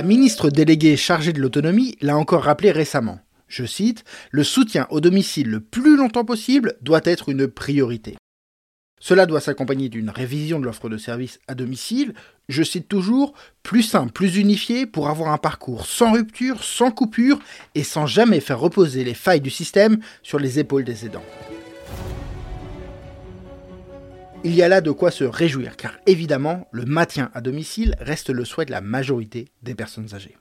[0.00, 3.20] La ministre déléguée chargée de l'autonomie l'a encore rappelé récemment.
[3.48, 8.16] Je cite, Le soutien au domicile le plus longtemps possible doit être une priorité.
[8.98, 12.14] Cela doit s'accompagner d'une révision de l'offre de services à domicile,
[12.48, 17.38] je cite toujours, plus simple, plus unifié pour avoir un parcours sans rupture, sans coupure
[17.74, 21.26] et sans jamais faire reposer les failles du système sur les épaules des aidants.
[24.42, 28.30] Il y a là de quoi se réjouir, car évidemment, le maintien à domicile reste
[28.30, 30.38] le souhait de la majorité des personnes âgées.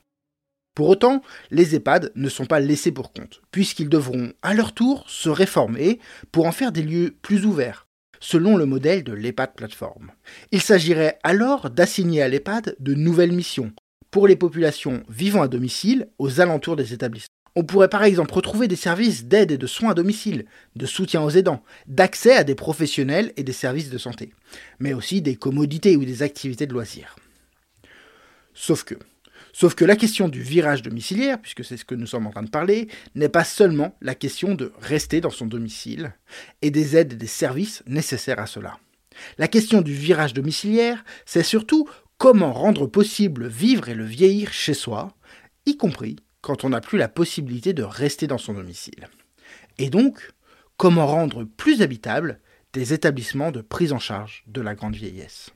[0.74, 1.22] Pour autant,
[1.52, 6.00] les EHPAD ne sont pas laissés pour compte, puisqu'ils devront à leur tour se réformer
[6.32, 7.88] pour en faire des lieux plus ouverts,
[8.22, 10.12] selon le modèle de l'EHPAD plateforme.
[10.54, 13.74] Il s'agirait alors d'assigner à l'EHPAD de nouvelles missions
[14.12, 17.39] pour les populations vivant à domicile aux alentours des établissements.
[17.60, 20.46] On pourrait par exemple retrouver des services d'aide et de soins à domicile,
[20.78, 24.34] de soutien aux aidants, d'accès à des professionnels et des services de santé,
[24.80, 27.18] mais aussi des commodités ou des activités de loisirs.
[28.54, 28.96] Sauf que,
[29.52, 32.44] Sauf que la question du virage domiciliaire, puisque c'est ce que nous sommes en train
[32.44, 36.14] de parler, n'est pas seulement la question de rester dans son domicile
[36.62, 38.80] et des aides et des services nécessaires à cela.
[39.38, 44.74] La question du virage domiciliaire, c'est surtout comment rendre possible vivre et le vieillir chez
[44.74, 45.10] soi,
[45.66, 49.08] y compris quand on n'a plus la possibilité de rester dans son domicile.
[49.78, 50.32] Et donc,
[50.78, 52.40] comment rendre plus habitables
[52.74, 55.52] des établissements de prise en charge de la grande vieillesse?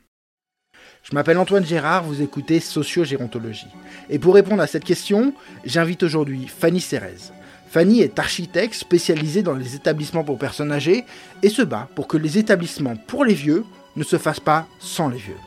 [1.03, 3.67] Je m'appelle Antoine Gérard, vous écoutez Sociogérontologie.
[4.09, 7.31] Et pour répondre à cette question, j'invite aujourd'hui Fanny Cérez.
[7.69, 11.05] Fanny est architecte spécialisée dans les établissements pour personnes âgées
[11.41, 15.09] et se bat pour que les établissements pour les vieux ne se fassent pas sans
[15.09, 15.37] les vieux.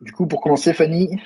[0.00, 1.20] Du coup, pour commencer, Fanny,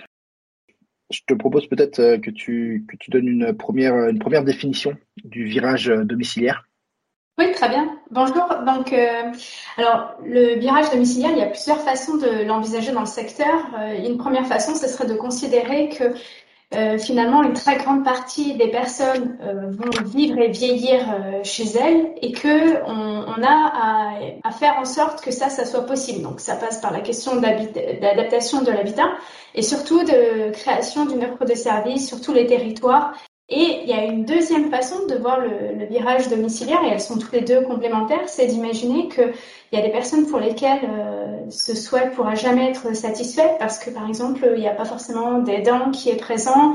[1.12, 4.96] je te propose peut-être euh, que tu, que tu donnes une première, une première définition
[5.24, 6.64] du virage domiciliaire.
[7.38, 7.98] Oui, très bien.
[8.10, 8.46] Bonjour.
[8.66, 9.32] Donc, euh,
[9.78, 13.70] alors, le virage domiciliaire, il y a plusieurs façons de l'envisager dans le secteur.
[13.78, 16.12] Euh, une première façon, ce serait de considérer que
[16.74, 19.38] euh, finalement, une très grande partie des personnes
[19.70, 21.00] vont vivre et vieillir
[21.42, 24.12] chez elles et que on, a à,
[24.42, 26.22] à, faire en sorte que ça, ça soit possible.
[26.22, 29.10] Donc, ça passe par la question d'adaptation de l'habitat
[29.54, 33.14] et surtout de création d'une offre de services sur tous les territoires
[33.52, 37.18] et il y a une deuxième façon de voir le, virage domiciliaire, et elles sont
[37.18, 39.32] toutes les deux complémentaires, c'est d'imaginer qu'il
[39.72, 43.90] y a des personnes pour lesquelles euh, ce souhait pourra jamais être satisfait parce que,
[43.90, 46.74] par exemple, il n'y a pas forcément d'aidant qui est présent,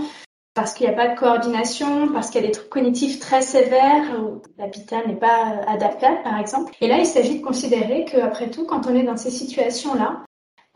[0.54, 3.42] parce qu'il n'y a pas de coordination, parce qu'il y a des trucs cognitifs très
[3.42, 6.74] sévères, où l'habitat n'est pas adaptable, par exemple.
[6.82, 10.27] Et là, il s'agit de considérer qu'après tout, quand on est dans ces situations-là,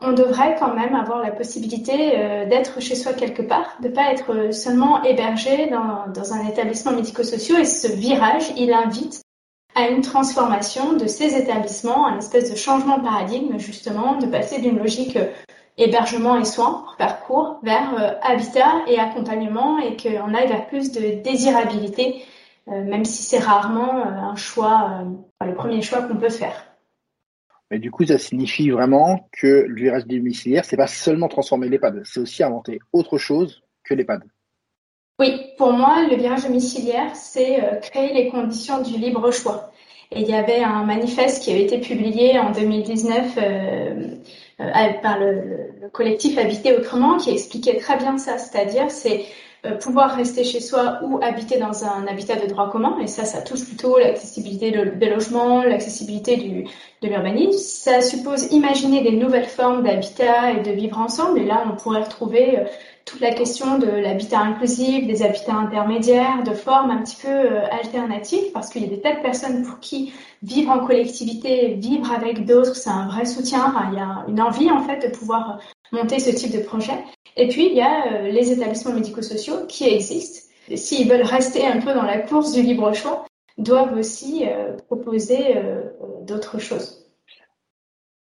[0.04, 3.94] on devrait quand même avoir la possibilité euh, d'être chez soi quelque part, de ne
[3.94, 7.60] pas être seulement hébergé dans, un établissement médico-social.
[7.60, 9.22] Et ce virage, il invite
[9.74, 14.60] à une transformation de ces établissements, un espèce de changement de paradigme, justement, de passer
[14.60, 15.30] d'une logique euh,
[15.78, 20.66] hébergement et soins, pour faire court, vers euh, habitat et accompagnement et qu'on aille vers
[20.66, 22.24] plus de désirabilité,
[22.68, 25.02] même si c'est rarement un choix,
[25.44, 26.71] le premier choix qu'on peut faire.
[27.72, 32.02] Mais du coup, ça signifie vraiment que le virage domiciliaire, c'est pas seulement transformer l'EHPAD,
[32.04, 34.24] c'est aussi inventer autre chose que l'EHPAD.
[35.18, 39.72] Oui, pour moi, le virage domiciliaire, c'est euh, créer les conditions du libre choix.
[40.10, 44.16] Et il y avait un manifeste qui avait été publié en 2019 euh,
[44.60, 49.24] euh, par le, le, collectif Habiter autrement qui expliquait très bien ça, c'est-à-dire c'est
[49.80, 52.98] pouvoir rester chez soi ou habiter dans un habitat de droit commun.
[53.00, 57.58] Et ça, ça touche plutôt l'accessibilité des logements, l'accessibilité de l'urbanisme.
[57.58, 61.38] Ça suppose imaginer des nouvelles formes d'habitat et de vivre ensemble.
[61.38, 62.64] Et là, on pourrait retrouver euh,
[63.04, 67.64] toute la question de l'habitat inclusif, des habitats intermédiaires, de formes un petit peu euh,
[67.70, 70.12] alternatives, parce qu'il y a des tas de personnes pour qui
[70.42, 73.74] vivre en collectivité, vivre avec d'autres, c'est un vrai soutien.
[73.92, 75.60] il y a une envie en fait de pouvoir
[75.92, 76.98] monter ce type de projet.
[77.36, 80.48] Et puis, il y a euh, les établissements médico-sociaux qui existent.
[80.74, 83.26] S'ils veulent rester un peu dans la course du libre choix,
[83.58, 85.82] doivent aussi euh, proposer euh,
[86.22, 87.06] d'autres choses.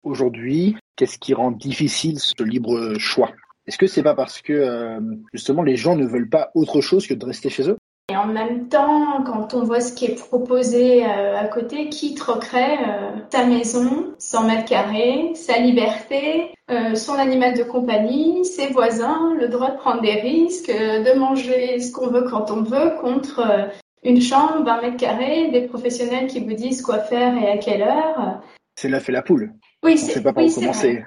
[0.03, 3.31] Aujourd'hui, qu'est-ce qui rend difficile ce libre choix?
[3.67, 4.99] Est-ce que c'est pas parce que
[5.31, 7.77] justement les gens ne veulent pas autre chose que de rester chez eux?
[8.23, 12.77] En même temps, quand on voit ce qui est proposé euh, à côté, qui troquerait
[12.77, 19.33] euh, sa maison, 100 mètres carrés, sa liberté, euh, son animal de compagnie, ses voisins,
[19.39, 23.69] le droit de prendre des risques, de manger ce qu'on veut quand on veut, contre
[24.03, 27.81] une chambre, 20 mètres carrés, des professionnels qui vous disent quoi faire et à quelle
[27.81, 28.41] heure.
[28.75, 29.53] C'est là fait la poule.
[29.83, 31.03] Oui, c'est pas par oui, commencer.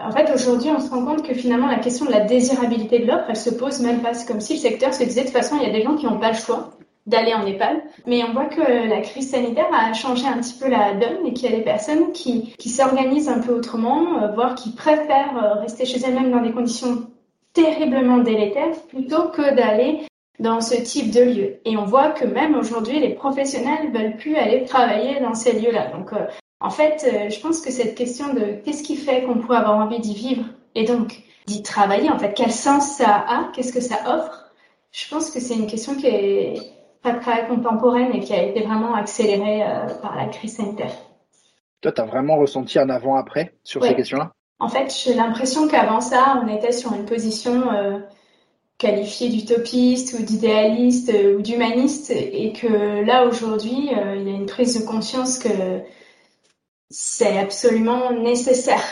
[0.00, 3.06] En fait, aujourd'hui, on se rend compte que finalement, la question de la désirabilité de
[3.06, 4.14] l'offre, elle se pose même pas.
[4.14, 5.96] C'est comme si le secteur se disait, de toute façon, il y a des gens
[5.96, 6.70] qui n'ont pas le choix
[7.06, 7.82] d'aller en EHPAD.
[8.06, 11.32] Mais on voit que la crise sanitaire a changé un petit peu la donne et
[11.32, 15.36] qu'il y a des personnes qui, qui s'organisent un peu autrement, euh, voire qui préfèrent
[15.36, 17.08] euh, rester chez elles-mêmes dans des conditions
[17.52, 20.06] terriblement délétère plutôt que d'aller
[20.38, 21.60] dans ce type de lieu.
[21.64, 25.88] Et on voit que même aujourd'hui, les professionnels veulent plus aller travailler dans ces lieux-là.
[25.88, 26.26] Donc, euh,
[26.62, 29.78] en fait, euh, je pense que cette question de qu'est-ce qui fait qu'on pourrait avoir
[29.78, 30.44] envie d'y vivre
[30.76, 34.52] et donc d'y travailler, en fait, quel sens ça a, qu'est-ce que ça offre,
[34.92, 36.54] je pense que c'est une question qui est
[37.02, 40.92] pas très contemporaine et qui a été vraiment accélérée euh, par la crise sanitaire.
[41.80, 44.30] Toi, tu as vraiment ressenti un avant-après sur ces questions-là?
[44.60, 47.98] En fait, j'ai l'impression qu'avant ça, on était sur une position euh,
[48.78, 54.80] qualifiée d'utopiste ou d'idéaliste ou d'humaniste et que là, aujourd'hui, il y a une prise
[54.80, 55.82] de conscience que
[56.92, 58.84] c'est absolument nécessaire.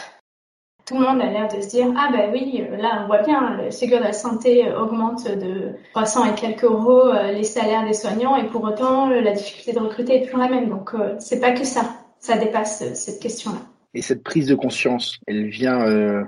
[0.86, 3.56] Tout le monde a l'air de se dire ah ben oui là on voit bien
[3.62, 7.92] le Ségur de la santé augmente de 300 et quelques euros euh, les salaires des
[7.92, 10.68] soignants et pour autant la difficulté de recruter est toujours la même.
[10.68, 11.82] Donc euh, c'est pas que ça.
[12.18, 13.60] Ça dépasse euh, cette question là
[13.92, 15.84] et cette prise de conscience, elle vient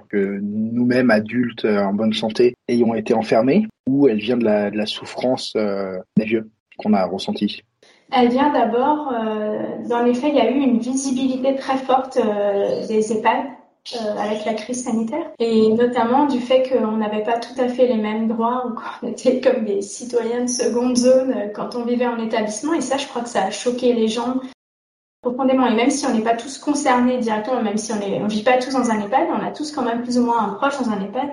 [0.09, 4.77] que nous-mêmes, adultes en bonne santé, ayons été enfermés, ou elle vient de la, de
[4.77, 7.63] la souffrance des vieux qu'on a ressentie
[8.13, 9.13] Elle vient d'abord,
[9.89, 12.19] dans les faits, il y a eu une visibilité très forte
[12.89, 13.47] des EHPAD
[13.97, 15.33] euh, avec la crise sanitaire.
[15.41, 19.09] Et notamment du fait qu'on n'avait pas tout à fait les mêmes droits ou qu'on
[19.09, 22.75] était comme des citoyens de seconde zone euh, quand on vivait en établissement.
[22.75, 24.37] Et ça je crois que ça a choqué les gens
[25.21, 25.67] profondément.
[25.67, 28.59] Et même si on n'est pas tous concernés directement même si on on vit pas
[28.59, 30.89] tous dans un EHPAD on a tous quand même plus ou moins un proche dans
[30.89, 31.31] un EHPAD.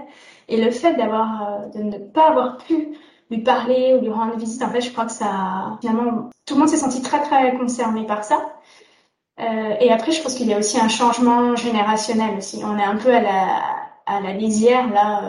[0.48, 2.98] Et le fait euh, de ne pas avoir pu
[3.30, 6.60] lui parler ou lui rendre visite en fait je crois que ça finalement tout le
[6.62, 8.40] monde s'est senti très très concerné par ça
[9.40, 12.62] euh, et après, je pense qu'il y a aussi un changement générationnel aussi.
[12.64, 13.64] On est un peu à la,
[14.06, 15.24] à la lisière là.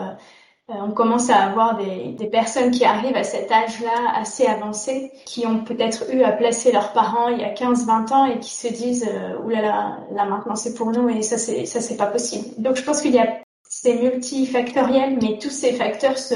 [0.69, 5.45] Euh, on commence à avoir des, personnes qui arrivent à cet âge-là assez avancé, qui
[5.45, 8.67] ont peut-être eu à placer leurs parents il y a 15-20 ans et qui se
[8.69, 12.45] disent euh, oulala, là maintenant c'est pour nous et ça c'est ça c'est pas possible.
[12.57, 16.35] Donc je pense qu'il y a c'est multifactoriel, mais tous ces facteurs se,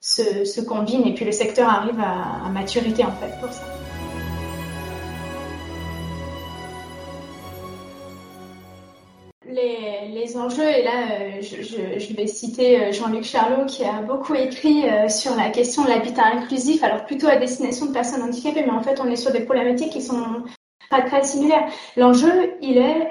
[0.00, 3.64] se, se combinent et puis le secteur arrive à, maturité en fait pour ça.
[9.46, 14.34] les, les, enjeux, et là euh, je, vais citer euh, Jean-Luc Charlot qui a beaucoup
[14.34, 18.62] écrit euh, sur la question de l'habitat inclusif, alors plutôt à destination de personnes handicapées,
[18.64, 20.44] mais en fait on est sur des problématiques qui sont
[20.88, 21.68] pas très similaires.
[21.96, 23.10] L'enjeu, il est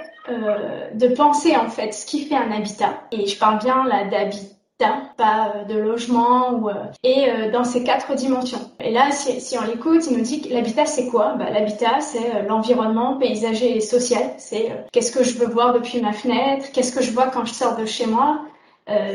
[0.94, 4.59] de penser en fait ce qui fait un habitat, et je parle bien là d'habitat
[4.80, 6.74] pas euh, de logement ou, euh,
[7.04, 8.72] et euh, dans ces quatre dimensions.
[8.80, 11.36] Et là, si, on l'écoute, il nous dit que l'habitat c'est quoi?
[11.36, 14.32] Bah, L'habitat c'est l'environnement paysager et social.
[14.38, 17.54] C'est qu'est-ce que je veux voir depuis ma fenêtre, qu'est-ce que je vois quand je
[17.54, 18.42] sors de chez moi?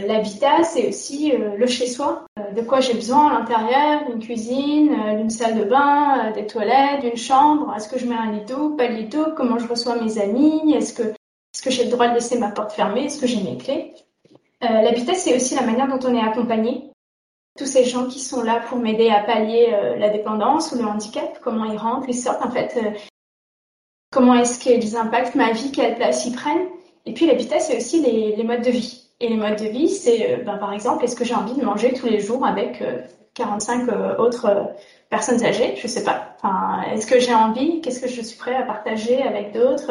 [0.07, 2.27] L'habitat, c'est aussi le chez-soi.
[2.55, 7.17] De quoi j'ai besoin à l'intérieur, d'une cuisine, d'une salle de bain, des toilettes, d'une
[7.17, 7.75] chambre.
[7.77, 10.21] Est-ce que je mets un lit d'eau, pas de lit d'eau Comment je reçois mes
[10.21, 10.75] amis?
[10.77, 13.07] Est-ce que, est-ce que j'ai le droit de laisser ma porte fermée?
[13.07, 13.95] Est-ce que j'ai mes clés?
[14.65, 16.91] Euh, L'habitat, c'est aussi la manière dont on est accompagné.
[17.57, 20.85] Tous ces gens qui sont là pour m'aider à pallier euh, la dépendance ou le
[20.85, 22.91] handicap, comment ils rentrent, ils sortent, en fait, euh,
[24.11, 26.69] comment est-ce qu'ils impactent ma vie, quelle place ils prennent.
[27.07, 29.09] Et puis l'habitat, c'est aussi les, les, modes de vie.
[29.21, 31.93] Et les modes de vie, c'est ben, par exemple, est-ce que j'ai envie de manger
[31.93, 32.83] tous les jours avec
[33.35, 34.75] 45 autres
[35.11, 36.35] personnes âgées, je sais pas.
[36.37, 37.81] Enfin, est-ce que j'ai envie?
[37.81, 39.91] Qu'est-ce que je suis prêt à partager avec d'autres?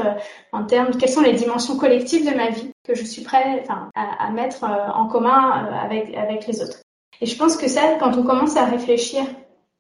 [0.52, 3.90] En termes Quelles sont les dimensions collectives de ma vie que je suis prêt enfin,
[3.96, 6.80] à, mettre euh, en commun euh, avec, avec les autres?
[7.22, 9.24] Et je pense que ça, quand on commence à réfléchir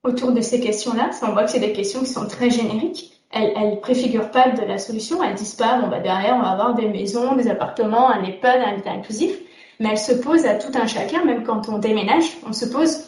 [0.03, 3.11] autour de ces questions-là, on voit que c'est des questions qui sont très génériques.
[3.31, 5.23] Elles, elles préfigurent pas de la solution.
[5.23, 8.61] Elles disent pas, bon, bah, derrière, on va avoir des maisons, des appartements, un EHPAD,
[8.61, 9.35] un habitat inclusif.
[9.79, 13.07] Mais elles se posent à tout un chacun, même quand on déménage, on se pose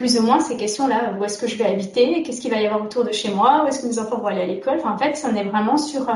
[0.00, 1.14] plus ou moins ces questions-là.
[1.20, 2.22] Où est-ce que je vais habiter?
[2.22, 3.62] Qu'est-ce qu'il va y avoir autour de chez moi?
[3.62, 4.78] Où est-ce que mes enfants vont aller à l'école?
[4.78, 6.08] Enfin, en fait, ça en est vraiment sur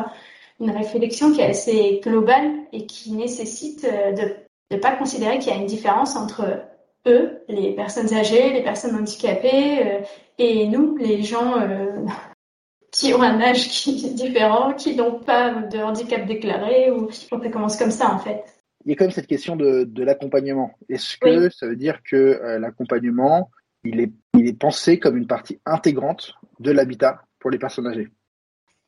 [0.59, 5.53] une réflexion qui est assez globale et qui nécessite euh, de ne pas considérer qu'il
[5.53, 6.63] y a une différence entre
[7.07, 10.01] eux, les personnes âgées, les personnes handicapées, euh,
[10.39, 12.07] et nous, les gens euh,
[12.91, 17.51] qui ont un âge qui est différent, qui n'ont pas de handicap déclaré, ou on
[17.51, 18.45] commence comme ça en fait.
[18.87, 20.71] Il y a quand même cette question de, de l'accompagnement.
[20.89, 21.55] Est-ce que oui.
[21.55, 23.51] ça veut dire que euh, l'accompagnement,
[23.85, 28.09] il est, il est pensé comme une partie intégrante de l'habitat pour les personnes âgées.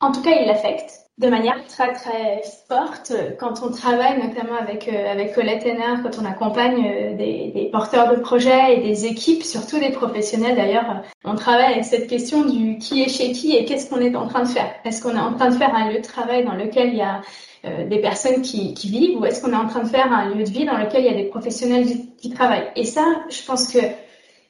[0.01, 3.13] En tout cas, il l'affecte de manière très très forte.
[3.41, 7.71] Quand on travaille notamment avec euh, avec Colette Henner, quand on accompagne euh, des, des,
[7.71, 12.45] porteurs de projets et des équipes, surtout des professionnels d'ailleurs, on travaille avec cette question
[12.45, 14.71] du qui est chez qui et qu'est-ce qu'on est en train de faire.
[14.85, 17.03] Est-ce qu'on est en train de faire un lieu de travail dans lequel il y
[17.03, 17.23] a
[17.65, 20.35] euh, des personnes qui, qui vivent ou est-ce qu'on est en train de faire un
[20.35, 21.87] lieu de vie dans lequel il y a des professionnels
[22.19, 22.71] qui travaillent?
[22.77, 23.79] Et ça, je pense que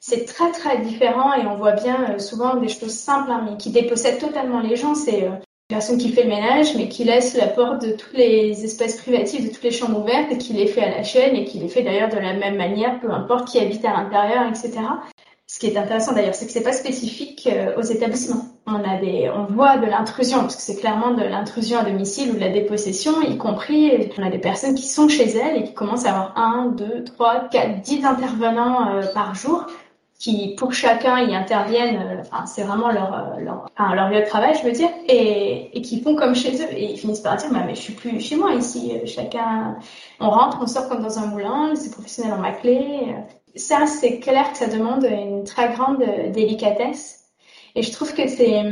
[0.00, 3.70] c'est très très différent et on voit bien souvent des choses simples hein, mais qui
[3.70, 4.94] dépossèdent totalement les gens.
[4.94, 5.28] C'est
[5.68, 9.44] personne qui fait le ménage, mais qui laisse la porte de tous les espaces privatifs,
[9.44, 11.68] de toutes les chambres ouvertes, et qui les fait à la chaîne, et qui les
[11.68, 14.72] fait d'ailleurs de la même manière, peu importe qui habite à l'intérieur, etc.
[15.48, 18.46] Ce qui est intéressant d'ailleurs, c'est que c'est pas spécifique euh, aux établissements.
[18.66, 22.30] On a des, on voit de l'intrusion, parce que c'est clairement de l'intrusion à domicile
[22.30, 25.64] ou de la dépossession, y compris, on a des personnes qui sont chez elles et
[25.64, 29.66] qui commencent à avoir un, deux, trois, quatre, dix intervenants euh, par jour
[30.18, 34.20] qui pour chacun y interviennent, euh, enfin c'est vraiment leur euh, leur, enfin, leur lieu
[34.20, 36.72] de travail, je veux dire, et, et qui font comme chez eux.
[36.72, 39.76] Et ils finissent par dire bah, mais je suis plus chez moi ici, euh, chacun
[40.20, 43.14] on rentre, on sort comme dans un moulin, ces professionnels ont ma clé.
[43.56, 47.24] Ça c'est clair que ça demande une très grande délicatesse.
[47.74, 48.62] Et je trouve que c'est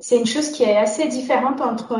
[0.00, 1.96] c'est une chose qui est assez différente entre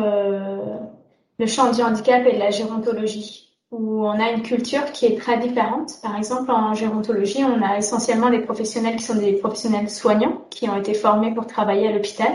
[1.39, 5.19] le champ du handicap et de la gérontologie où on a une culture qui est
[5.19, 6.01] très différente.
[6.03, 10.69] Par exemple, en gérontologie, on a essentiellement des professionnels qui sont des professionnels soignants, qui
[10.69, 12.33] ont été formés pour travailler à l'hôpital.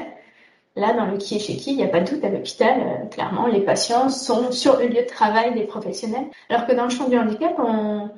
[0.75, 2.81] Là, dans le qui est chez qui, il n'y a pas de doute, à l'hôpital,
[2.81, 6.25] euh, clairement, les patients sont sur le lieu de travail des professionnels.
[6.49, 8.09] Alors que dans le champ du handicap, on,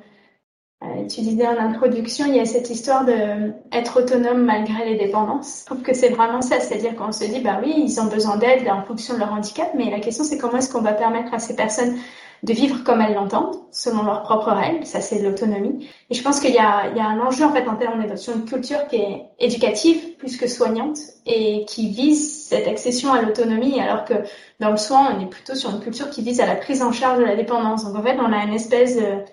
[0.82, 4.96] euh, tu disais en introduction, il y a cette histoire de être autonome malgré les
[4.96, 5.60] dépendances.
[5.60, 8.36] Je trouve que c'est vraiment ça, c'est-à-dire qu'on se dit, bah oui, ils ont besoin
[8.36, 11.32] d'aide en fonction de leur handicap, mais la question c'est comment est-ce qu'on va permettre
[11.32, 11.96] à ces personnes
[12.42, 14.86] de vivre comme elles l'entendent, selon leurs propres règles.
[14.86, 15.88] Ça, c'est l'autonomie.
[16.10, 18.16] Et je pense qu'il y y a un enjeu, en fait, en termes, on est
[18.16, 23.22] sur une culture qui est éducative plus que soignante et qui vise cette accession à
[23.22, 24.14] l'autonomie, alors que
[24.60, 26.92] dans le soin, on est plutôt sur une culture qui vise à la prise en
[26.92, 27.84] charge de la dépendance.
[27.84, 29.24] Donc, en fait, on a une espèce de,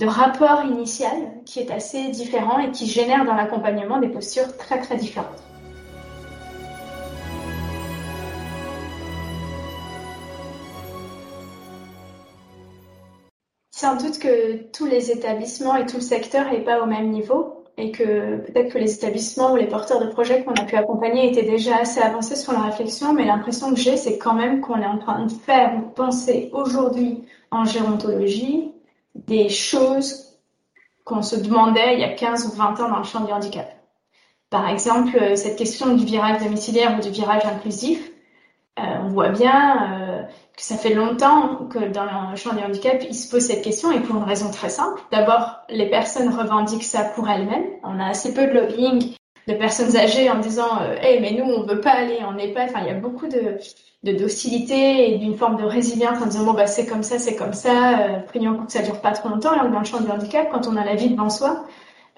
[0.00, 1.12] de rapport initial
[1.44, 5.49] qui est assez différent et qui génère dans l'accompagnement des postures très, très différentes.
[13.80, 17.64] Sans doute que tous les établissements et tout le secteur n'est pas au même niveau
[17.78, 21.30] et que peut-être que les établissements ou les porteurs de projets qu'on a pu accompagner
[21.30, 24.82] étaient déjà assez avancés sur la réflexion, mais l'impression que j'ai, c'est quand même qu'on
[24.82, 28.70] est en train de faire ou penser aujourd'hui en gérontologie
[29.14, 30.36] des choses
[31.06, 33.74] qu'on se demandait il y a 15 ou 20 ans dans le champ du handicap.
[34.50, 38.10] Par exemple, cette question du virage domiciliaire ou du virage inclusif,
[38.78, 40.09] euh, on voit bien euh,
[40.60, 43.90] que ça fait longtemps que dans le champ du handicap, ils se posent cette question
[43.90, 45.00] et pour une raison très simple.
[45.10, 47.64] D'abord, les personnes revendiquent ça pour elles-mêmes.
[47.82, 49.14] On a assez peu de lobbying
[49.48, 52.68] de personnes âgées en disant euh, hey, mais nous, on veut pas aller en EHPAD.
[52.68, 53.56] Enfin, il y a beaucoup de,
[54.02, 57.36] de docilité et d'une forme de résilience en disant bon, bah, c'est comme ça, c'est
[57.36, 59.56] comme ça, euh, prions pour que ça dure pas trop longtemps.
[59.56, 61.64] Là, dans le champ du handicap, quand on a la vie devant soi,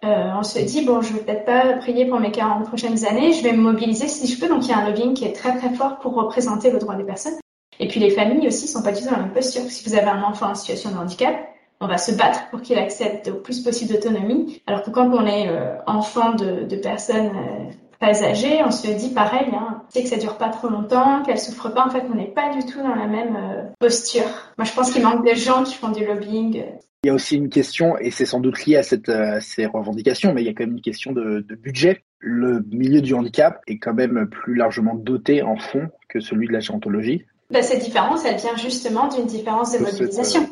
[0.05, 3.33] euh, on se dit bon, je vais peut-être pas prier pour mes 40 prochaines années,
[3.35, 4.49] je vais me mobiliser si je peux.
[4.49, 6.97] Donc, il y a un lobbying qui est très très fort pour représenter le droit
[6.97, 7.35] des personnes.
[7.81, 9.63] Et puis les familles aussi sont pas du tout dans la même posture.
[9.63, 11.35] Si vous avez un enfant en situation de handicap,
[11.83, 14.63] on va se battre pour qu'il accepte au plus possible d'autonomie.
[14.67, 19.13] Alors que quand on est euh, enfant de, personnes euh, très âgées, on se dit
[19.13, 21.85] pareil, hein, c'est que ça dure pas trop longtemps, qu'elle souffre pas.
[21.85, 24.23] En fait, on n'est pas du tout dans la même euh, posture.
[24.59, 26.63] Moi, je pense qu'il manque des gens qui font du lobbying.
[27.05, 30.43] Il y a aussi une question, et c'est sans doute lié à ces revendications, mais
[30.43, 32.05] il y a quand même une question de, de budget.
[32.21, 36.53] Le milieu du handicap est quand même plus largement doté en fonds que celui de
[36.53, 37.27] la gérontologie.
[37.53, 40.49] Bah, cette différence, elle vient justement d'une différence de mobilisation.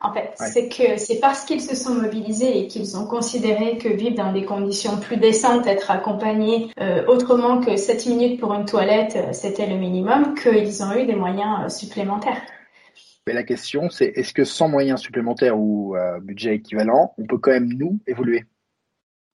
[0.00, 3.88] En fait, c'est que c'est parce qu'ils se sont mobilisés et qu'ils ont considéré que
[3.88, 8.66] vivre dans des conditions plus décentes, être accompagnés euh, autrement que 7 minutes pour une
[8.66, 12.42] toilette, euh, c'était le minimum, qu'ils ont eu des moyens euh, supplémentaires.
[13.26, 17.38] Mais la question, c'est est-ce que sans moyens supplémentaires ou euh, budget équivalent, on peut
[17.38, 18.44] quand même nous évoluer?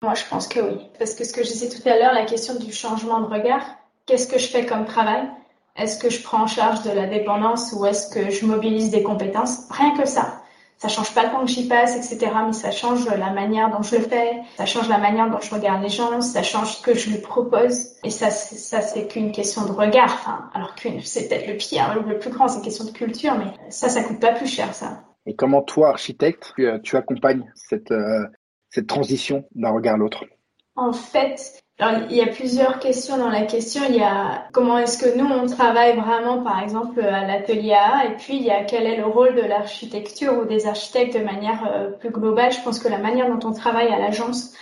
[0.02, 2.26] Moi, je pense que oui, parce que ce que je disais tout à l'heure, la
[2.26, 3.64] question du changement de regard,
[4.06, 5.30] qu'est-ce que je fais comme travail?
[5.78, 9.04] Est-ce que je prends en charge de la dépendance ou est-ce que je mobilise des
[9.04, 9.68] compétences?
[9.70, 10.42] Rien que ça.
[10.78, 12.32] Ça change pas le temps que j'y passe, etc.
[12.46, 15.54] Mais ça change la manière dont je le fais, ça change la manière dont je
[15.54, 17.96] regarde les gens, ça change ce que je lui propose.
[18.04, 20.14] Et ça, ça c'est qu'une question de regard.
[20.14, 23.36] Enfin, alors que c'est peut-être le pire, le plus grand, c'est une question de culture,
[23.36, 25.04] mais ça, ça coûte pas plus cher, ça.
[25.26, 28.28] Et comment toi, architecte, tu, tu accompagnes cette, euh,
[28.70, 30.26] cette transition d'un regard à l'autre?
[30.76, 33.84] En fait, alors, il y a plusieurs questions dans la question.
[33.88, 38.06] Il y a comment est-ce que nous, on travaille vraiment, par exemple, à l'atelier A,
[38.06, 41.24] et puis il y a quel est le rôle de l'architecture ou des architectes de
[41.24, 42.52] manière euh, plus globale.
[42.52, 44.54] Je pense que la manière dont on travaille à l'agence,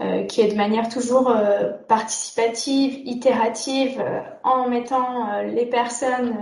[0.00, 4.02] euh, qui est de manière toujours euh, participative, itérative,
[4.42, 6.34] en mettant les personnes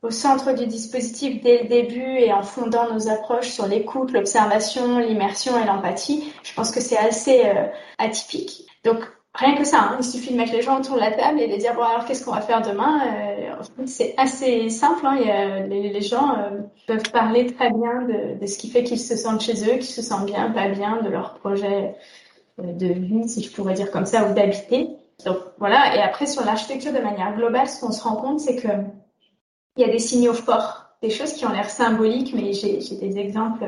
[0.00, 4.98] au centre du dispositif dès le début et en fondant nos approches sur l'écoute, l'observation,
[4.98, 7.42] l'immersion et l'empathie, je pense que c'est assez
[7.98, 8.64] atypique.
[8.84, 9.04] Donc,
[9.38, 9.96] Rien que ça, hein.
[10.00, 12.04] il suffit de mettre les gens autour de la table et de dire bon alors
[12.04, 13.00] qu'est-ce qu'on va faire demain.
[13.06, 15.06] Euh, c'est assez simple.
[15.06, 15.66] Hein.
[15.68, 19.40] Les, gens euh, peuvent parler très bien de, de ce qui fait qu'ils se sentent
[19.40, 21.94] chez eux, qu'ils se sentent bien, pas bien, de leur projet
[22.58, 24.88] euh, de vie, si je pourrais dire comme ça, ou d'habiter.
[25.24, 28.56] Donc voilà, et après sur l'architecture de manière globale, ce qu'on se rend compte, c'est
[28.56, 28.68] que
[29.76, 33.18] il y a des signaux forts, des choses qui ont l'air symboliques, mais j'ai des
[33.18, 33.64] exemples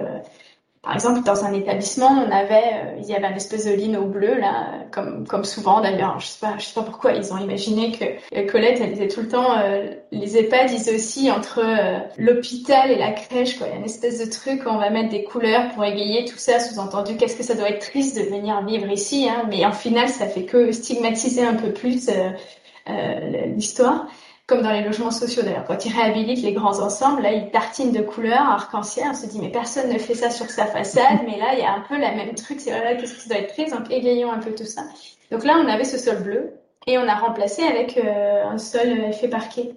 [0.82, 4.06] par exemple, dans un établissement, on avait, euh, il y avait un espèce de lino
[4.06, 6.18] bleu là, comme comme souvent d'ailleurs.
[6.20, 9.08] Je sais pas, je sais pas pourquoi ils ont imaginé que euh, Colette, elle disait
[9.08, 11.62] tout le temps, euh, les EHPAD, ils aussi entre
[12.16, 13.66] l'hôpital et la crèche, quoi.
[13.66, 16.24] Il y a une espèce de truc où on va mettre des couleurs pour égayer
[16.24, 16.60] tout ça.
[16.60, 20.08] Sous-entendu, qu'est-ce que ça doit être triste de venir vivre ici, hein, mais en final,
[20.08, 22.08] ça fait que stigmatiser un peu plus
[23.54, 24.06] l'histoire
[24.50, 25.64] comme dans les logements sociaux d'ailleurs.
[25.64, 29.06] Quand ils réhabilitent les grands ensembles, là, ils tartinent de couleurs arc-en-ciel.
[29.10, 31.20] On se dit, mais personne ne fait ça sur sa façade.
[31.26, 32.58] mais là, il y a un peu la même truc.
[32.58, 33.70] C'est voilà, qu'est-ce qui doit être pris?
[33.70, 34.82] Donc, égayons un peu tout ça.
[35.30, 36.50] Donc là, on avait ce sol bleu
[36.88, 39.70] et on a remplacé avec euh, un sol fait parquet.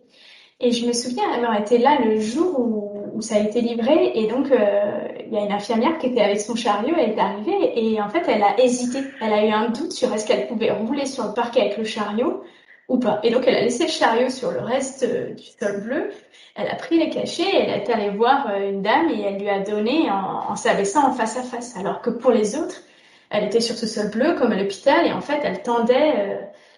[0.59, 4.11] Et je me souviens avoir été là le jour où, ça a été livré.
[4.15, 6.95] Et donc, euh, il y a une infirmière qui était avec son chariot.
[6.97, 9.01] Elle est arrivée et en fait, elle a hésité.
[9.21, 11.83] Elle a eu un doute sur est-ce qu'elle pouvait rouler sur le parquet avec le
[11.83, 12.41] chariot
[12.89, 13.19] ou pas.
[13.23, 16.09] Et donc, elle a laissé le chariot sur le reste euh, du sol bleu.
[16.55, 19.49] Elle a pris les cachets, elle est allée voir euh, une dame et elle lui
[19.49, 21.75] a donné en, en s'abaissant en face à face.
[21.77, 22.81] Alors que pour les autres,
[23.29, 26.35] elle était sur ce sol bleu comme à l'hôpital et en fait, elle tendait euh,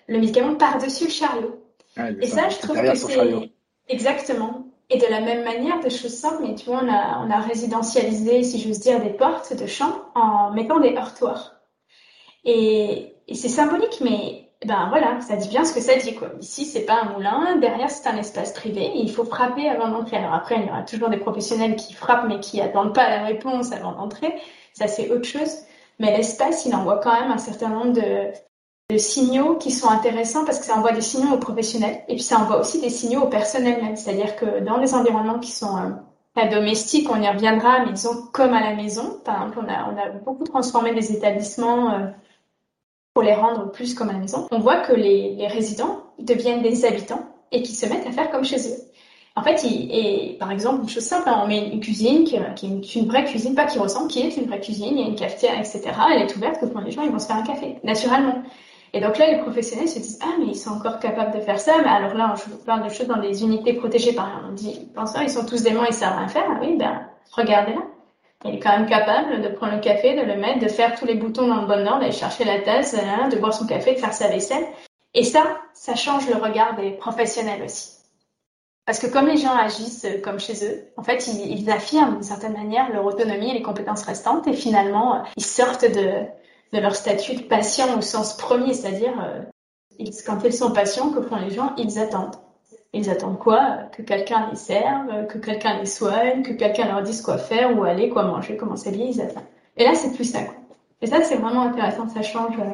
[0.07, 1.59] le médicament par-dessus le chariot.
[1.97, 3.51] Ah, et ça, je trouve que c'est
[3.89, 4.67] exactement.
[4.89, 7.39] Et de la même manière, des choses simples, mais tu vois, on a, on a
[7.39, 11.55] résidentialisé, si j'ose dire, des portes de champs en mettant des heurtoirs.
[12.43, 16.29] Et, et c'est symbolique, mais ben voilà, ça dit bien ce que ça dit quoi.
[16.39, 19.89] Ici, c'est pas un moulin, derrière c'est un espace privé, et il faut frapper avant
[19.89, 20.17] d'entrer.
[20.17, 23.25] Alors après, il y aura toujours des professionnels qui frappent mais qui attendent pas la
[23.25, 24.33] réponse avant d'entrer.
[24.73, 25.51] Ça c'est autre chose.
[25.99, 30.59] Mais l'espace, il envoie quand même un certain nombre de, signaux qui sont intéressants parce
[30.59, 33.29] que ça envoie des signaux aux professionnels et puis ça envoie aussi des signaux aux
[33.29, 33.95] personnels même.
[33.95, 35.75] C'est-à-dire que dans les environnements qui sont
[36.37, 39.19] euh, domestiques, on y reviendra, mais disons comme à la maison.
[39.23, 41.93] Par exemple, on a, on a beaucoup transformé des établissements.
[41.93, 42.07] Euh,
[43.15, 46.83] pour les rendre plus comme à la maison, on voit que les, résidents deviennent des
[46.83, 48.77] habitants et qui se mettent à faire comme chez eux.
[49.37, 52.37] En fait, il, et par exemple, une chose simple, hein, on met une cuisine qui,
[52.55, 55.03] qui, est une vraie cuisine, pas qui ressemble, qui est une vraie cuisine, il y
[55.03, 55.81] a une cafetière, etc.
[56.13, 58.43] Elle est ouverte que pour les gens, ils vont se faire un café, naturellement.
[58.93, 61.59] Et donc là, les professionnels se disent, ah, mais ils sont encore capables de faire
[61.59, 61.73] ça.
[61.83, 64.41] Mais alors là, je vous parle de choses dans des unités protégées par.
[64.49, 66.45] On dit, pensez, ils sont tous démons, ils savent rien faire.
[66.49, 67.01] Ah oui, ben,
[67.31, 67.75] regardez
[68.45, 71.05] Il est quand même capable de prendre le café, de le mettre, de faire tous
[71.05, 73.93] les boutons dans le bon ordre, d'aller chercher la tasse, hein, de boire son café,
[73.93, 74.65] de faire sa vaisselle.
[75.13, 77.95] Et ça, ça change le regard des professionnels aussi.
[78.85, 82.53] Parce que comme les gens agissent comme chez eux, en fait, ils, affirment d'une certaine
[82.53, 86.25] manière leur autonomie et les compétences restantes, et finalement, ils sortent de,
[86.71, 89.41] de leur statut de patient au sens premier, c'est-à-dire, euh,
[90.27, 92.35] quand ils sont patients, que font les gens Ils attendent.
[92.97, 93.89] Ils attendent quoi?
[93.91, 97.83] Que quelqu'un les serve, que quelqu'un les soigne, que quelqu'un leur dise quoi faire, où
[97.83, 99.43] aller, quoi manger, comment s'habiller, ils attendent.
[99.75, 100.39] Et là, c'est plus ça.
[101.01, 102.73] Et ça, c'est vraiment intéressant, ça change euh,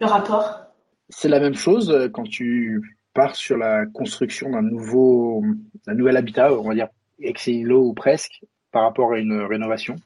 [0.00, 0.66] le rapport.
[1.08, 5.42] C'est la même chose euh, quand tu pars sur la construction d'un nouveau,
[5.86, 9.96] d'un nouvel habitat, on va dire ex ou presque, par rapport à une rénovation?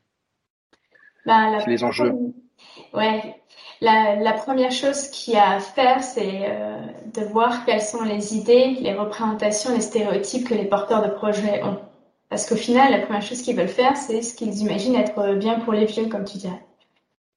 [1.26, 2.12] Bah, les enjeux.
[2.94, 3.34] Ouais,
[3.80, 6.78] la, première chose qu'il y a à faire, c'est euh,
[7.14, 11.62] de voir quelles sont les idées, les représentations, les stéréotypes que les porteurs de projets
[11.62, 11.78] ont.
[12.28, 15.60] Parce qu'au final, la première chose qu'ils veulent faire, c'est ce qu'ils imaginent être bien
[15.60, 16.62] pour les vieux, comme tu dirais.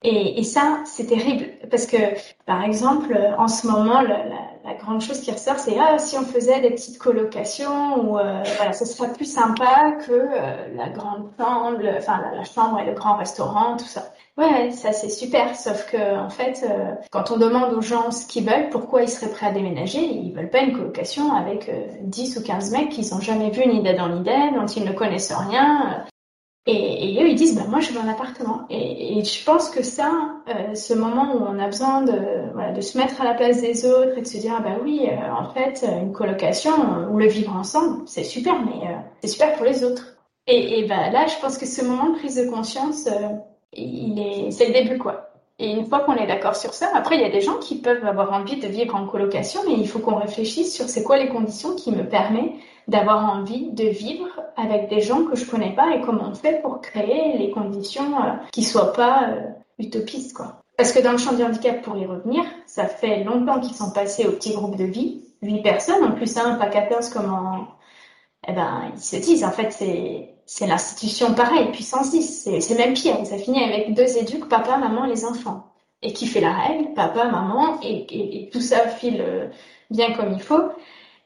[0.03, 1.97] Et, ça, c'est terrible parce que,
[2.45, 4.50] par exemple, en ce moment, la,
[4.81, 8.73] grande chose qui ressort, c'est ah, si on faisait des petites colocations ou euh, voilà,
[8.73, 13.15] ce serait plus sympa que euh, la grande chambre, enfin la, chambre et le grand
[13.15, 14.11] restaurant, tout ça.
[14.37, 15.55] Ouais, ça c'est super.
[15.55, 19.09] Sauf que en fait, euh, quand on demande aux gens ce qu'ils veulent, pourquoi ils
[19.09, 21.69] seraient prêts à déménager, ils veulent pas une colocation avec
[22.01, 24.93] 10 ou 15 mecs qu'ils ont jamais vu ni d'Adam ni d'elle, dont ils ne
[24.93, 26.05] connaissent rien.
[26.67, 28.65] Et, eux, ils disent, bah, moi, je veux un appartement.
[28.69, 30.11] Et, je pense que ça,
[30.47, 33.61] euh, ce moment où on a besoin de, voilà, de se mettre à la place
[33.61, 36.71] des autres et de se dire, ah, bah oui, euh, en fait, une colocation
[37.11, 40.17] ou le vivre ensemble, c'est super, mais euh, c'est super pour les autres.
[40.47, 43.09] Et, et bah, là, je pense que ce moment de prise de conscience,
[43.73, 45.30] il est, c'est le début, quoi.
[45.61, 47.75] Et une fois qu'on est d'accord sur ça, après, il y a des gens qui
[47.75, 51.17] peuvent avoir envie de vivre en colocation, mais il faut qu'on réfléchisse sur c'est quoi
[51.17, 52.55] les conditions qui me permettent
[52.87, 56.63] d'avoir envie de vivre avec des gens que je connais pas et comment on fait
[56.63, 59.41] pour créer les conditions euh, qui soient pas euh,
[59.77, 60.63] utopistes, quoi.
[60.77, 63.91] Parce que dans le champ du handicap, pour y revenir, ça fait longtemps qu'ils sont
[63.91, 67.67] passés au petit groupe de vie, 8 personnes, en plus un, pas 14 comme en...
[68.47, 72.93] Eh ben, ils se disent, en fait, c'est, c'est l'institution pareil, puissance 10, c'est, même
[72.93, 75.71] pire, ça finit avec deux éduques, papa, maman, les enfants.
[76.01, 78.05] Et qui fait la règle, papa, maman, et,
[78.45, 79.47] et tout ça file euh,
[79.91, 80.63] bien comme il faut.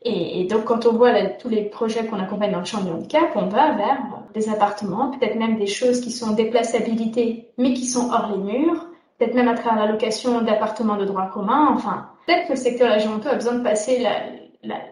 [0.04, 3.32] Et, donc, quand on voit tous les projets qu'on accompagne dans le champ du handicap,
[3.34, 3.98] on va vers
[4.36, 8.86] des appartements, peut-être même des choses qui sont déplaçabilité, mais qui sont hors les murs,
[9.18, 11.70] peut-être même à travers la location d'appartements de droit commun.
[11.74, 14.06] Enfin, Peut-être que le secteur Géronto a besoin de passer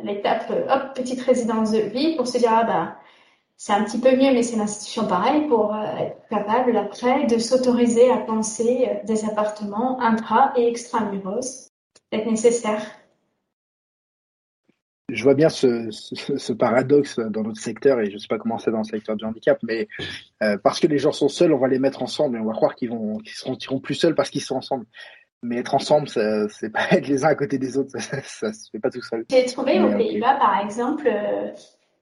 [0.01, 2.95] l'étape, hop, petite résidence de vie pour se dire, ah bah,
[3.57, 7.37] c'est un petit peu mieux, mais c'est l'institution pareil pour euh, être capable après de
[7.37, 11.69] s'autoriser à penser euh, des appartements intra et extramuros,
[12.09, 12.81] peut-être nécessaire.
[15.09, 18.71] Je vois bien ce, paradoxe dans notre secteur, et je ne sais pas comment c'est
[18.71, 19.87] dans le secteur du handicap, mais
[20.41, 22.53] euh, parce que les gens sont seuls, on va les mettre ensemble et on va
[22.53, 24.85] croire qu'ils vont qu'ils se sentiront plus seuls parce qu'ils sont ensemble.
[25.43, 28.69] Mais être ensemble, c'est pas être les uns à côté des autres, ça, ne se
[28.71, 29.25] fait pas tout seul.
[29.29, 31.09] J'ai trouvé aux Pays-Bas, par exemple,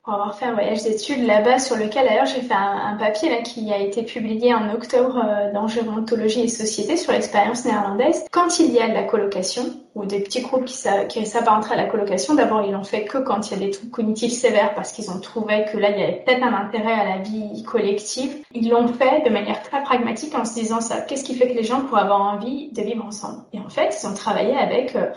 [0.03, 3.41] pour avoir fait un voyage d'études là-bas sur lequel d'ailleurs j'ai fait un, papier là
[3.41, 8.25] qui a été publié en octobre euh, dans Gérontologie et Société sur l'expérience néerlandaise.
[8.31, 11.85] Quand il y a de la colocation ou des petits groupes qui, qui à la
[11.85, 14.91] colocation, d'abord ils l'ont fait que quand il y a des troubles cognitifs sévères parce
[14.91, 18.37] qu'ils ont trouvé que là il y avait peut-être un intérêt à la vie collective.
[18.53, 21.55] Ils l'ont fait de manière très pragmatique en se disant ça, qu'est-ce qui fait que
[21.55, 23.43] les gens pourraient avoir envie de vivre ensemble?
[23.53, 25.11] Et en fait ils ont travaillé avec euh,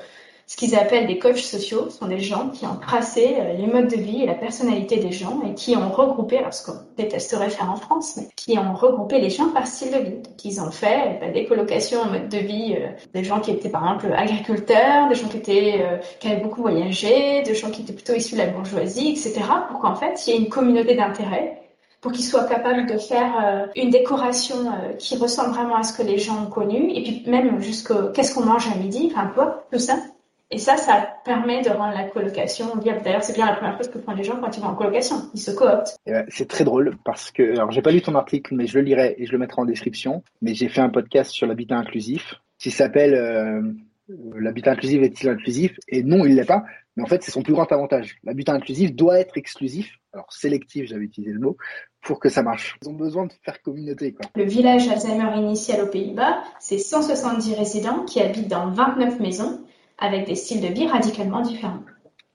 [0.46, 3.88] ce qu'ils appellent des coachs sociaux sont des gens qui ont tracé euh, les modes
[3.88, 7.48] de vie et la personnalité des gens et qui ont regroupé, alors ce qu'on détesterait
[7.48, 10.16] faire en France, mais qui ont regroupé les gens par style de vie.
[10.16, 13.52] Donc ils ont fait bah, des colocations en mode de vie, euh, des gens qui
[13.52, 17.70] étaient par exemple agriculteurs, des gens qui étaient euh, qui avaient beaucoup voyagé, des gens
[17.70, 19.40] qui étaient plutôt issus de la bourgeoisie, etc.
[19.70, 21.62] Pour qu'en fait il y ait une communauté d'intérêt
[22.02, 24.56] pour qu'ils soient capables de faire une décoration
[24.98, 28.34] qui ressemble vraiment à ce que les gens ont connu, et puis même jusqu'au qu'est-ce
[28.34, 29.94] qu'on mange à midi, enfin quoi, tout ça.
[30.54, 33.00] Et ça, ça permet de rendre la colocation viable.
[33.02, 35.16] D'ailleurs, c'est bien la première chose que font les gens quand ils vont en colocation.
[35.34, 35.98] Ils se cooptent.
[36.28, 39.16] C'est très drôle parce que, alors, j'ai pas lu ton article, mais je le lirai
[39.18, 40.22] et je le mettrai en description.
[40.42, 43.62] Mais j'ai fait un podcast sur l'habitat inclusif qui s'appelle euh,
[44.08, 45.78] L'habitat inclusif est-il inclusif?
[45.88, 46.64] Et non, il l'est pas.
[46.96, 48.16] Mais en fait, c'est son plus grand avantage.
[48.22, 51.56] L'habitat inclusif doit être exclusif, alors sélectif, j'avais utilisé le mot,
[52.02, 52.76] pour que ça marche.
[52.82, 54.12] Ils ont besoin de faire communauté.
[54.12, 54.26] Quoi.
[54.36, 59.64] Le village Alzheimer initial aux Pays-Bas, c'est 170 résidents qui habitent dans 29 maisons
[59.98, 61.80] avec des styles de vie radicalement différents,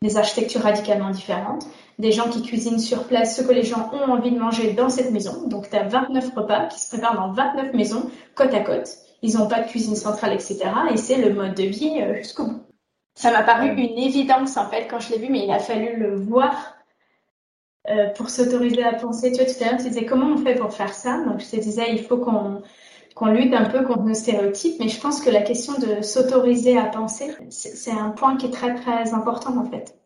[0.01, 1.65] des architectures radicalement différentes,
[1.97, 4.89] des gens qui cuisinent sur place ce que les gens ont envie de manger dans
[4.89, 5.47] cette maison.
[5.47, 8.87] Donc, tu as 29 repas qui se préparent dans 29 maisons, côte à côte.
[9.21, 10.63] Ils n'ont pas de cuisine centrale, etc.
[10.93, 12.61] Et c'est le mode de vie euh, jusqu'au bout.
[13.15, 15.97] Ça m'a paru une évidence, en fait, quand je l'ai vu, mais il a fallu
[15.97, 16.78] le voir
[17.89, 19.31] euh, pour s'autoriser à penser.
[19.31, 21.23] Tu vois, tout à l'heure, tu disais comment on fait pour faire ça?
[21.25, 22.61] Donc, je te disais, il faut qu'on
[23.15, 26.77] qu'on lutte un peu contre nos stéréotypes, mais je pense que la question de s'autoriser
[26.77, 29.98] à penser, c'est un point qui est très très important en fait.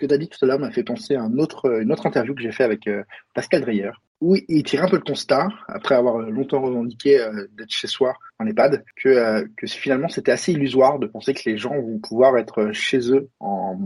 [0.00, 2.34] Que tu as dit tout à m'a fait penser à une autre, une autre interview
[2.34, 5.94] que j'ai fait avec euh, Pascal Dreyer, où il tire un peu le constat, après
[5.94, 10.52] avoir longtemps revendiqué euh, d'être chez soi en EHPAD, que, euh, que finalement c'était assez
[10.52, 13.78] illusoire de penser que les gens vont pouvoir être chez eux en,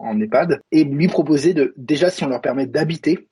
[0.00, 3.28] EHPAD et lui proposer de, déjà si on leur permet d'habiter,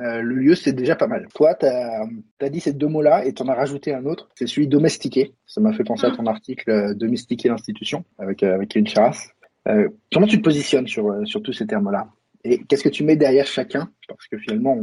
[0.00, 1.28] euh, le lieu, c'est déjà pas mal.
[1.34, 4.46] Toi, tu as, dit ces deux mots-là et tu en as rajouté un autre, c'est
[4.46, 5.34] celui domestiquer.
[5.46, 9.30] Ça m'a fait penser à ton article euh, Domestiquer l'institution avec, euh, avec une chasse.
[9.68, 12.08] Euh, comment tu te positionnes sur, sur tous ces termes-là?
[12.44, 13.90] Et qu'est-ce que tu mets derrière chacun?
[14.06, 14.78] Parce que finalement,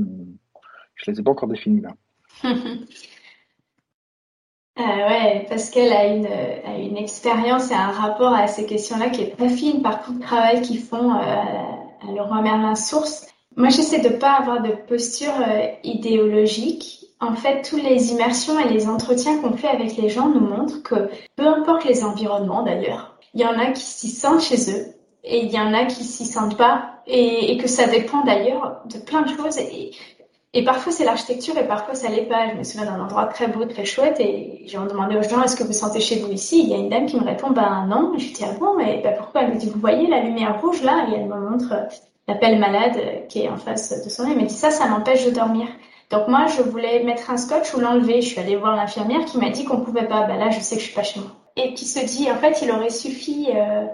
[0.95, 1.95] je les ai pas encore définis là.
[4.77, 9.21] Ah ouais, qu'elle a une, a une expérience et un rapport à ces questions-là qui
[9.21, 13.27] est très fine par tout le travail qu'ils font euh, à Leroy Merlin Source.
[13.57, 17.00] Moi, j'essaie de pas avoir de posture euh, idéologique.
[17.21, 20.81] En fait, toutes les immersions et les entretiens qu'on fait avec les gens nous montrent
[20.81, 24.87] que peu importe les environnements d'ailleurs, il y en a qui s'y sentent chez eux
[25.23, 28.97] et il y en a qui s'y sentent pas et, que ça dépend d'ailleurs de
[28.97, 29.59] plein de choses.
[30.53, 32.49] Et parfois c'est l'architecture et parfois ça l'est pas.
[32.49, 35.55] Je me souviens d'un endroit très beau, très chouette et j'ai demandé aux gens est-ce
[35.55, 36.61] que vous sentez chez vous ici?
[36.63, 38.13] Il y a une dame qui me répond ben non.
[38.17, 38.75] Je ah bon?
[38.77, 39.43] Mais ben, pourquoi?
[39.43, 41.05] Elle me dit vous voyez la lumière rouge là?
[41.09, 41.73] Et elle me montre
[42.27, 44.31] la pelle malade qui est en face de son lit.
[44.31, 45.67] Elle me dit ça ça m'empêche de dormir.
[46.11, 48.21] Donc moi je voulais mettre un scotch ou l'enlever.
[48.21, 50.23] Je suis allée voir l'infirmière qui m'a dit qu'on pouvait pas.
[50.23, 51.31] Ben là je sais que je suis pas chez moi.
[51.55, 53.85] Et qui se dit en fait il aurait suffi euh,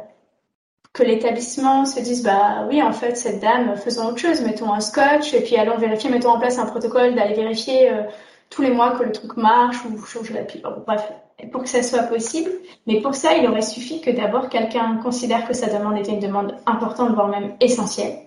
[0.94, 4.80] que l'établissement se dise bah oui en fait cette dame faisons autre chose mettons un
[4.80, 8.04] scotch et puis allons vérifier mettons en place un protocole d'aller vérifier euh,
[8.50, 11.12] tous les mois que le truc marche ou changer la pile bref
[11.52, 12.50] pour que ça soit possible
[12.88, 16.20] mais pour ça il aurait suffi que d'abord quelqu'un considère que sa demande était une
[16.20, 18.18] demande importante voire même essentielle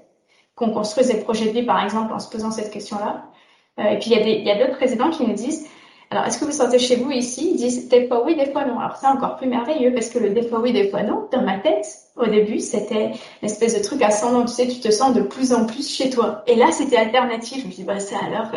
[0.54, 3.39] qu'on construise des projets de vie par exemple en se posant cette question là euh,
[3.78, 5.66] et puis il y a d'autres présidents qui nous disent
[6.12, 7.52] alors, est-ce que vous sentez chez vous ici?
[7.52, 8.80] Ils disent des fois oui, des fois non.
[8.80, 11.42] Alors, c'est encore plus merveilleux parce que le des fois oui, des fois non, dans
[11.42, 14.44] ma tête, au début, c'était une espèce de truc ascendant.
[14.44, 16.42] Tu sais, tu te sens de plus en plus chez toi.
[16.48, 17.62] Et là, c'était alternatif.
[17.62, 18.48] Je me dis, bah, c'est alors.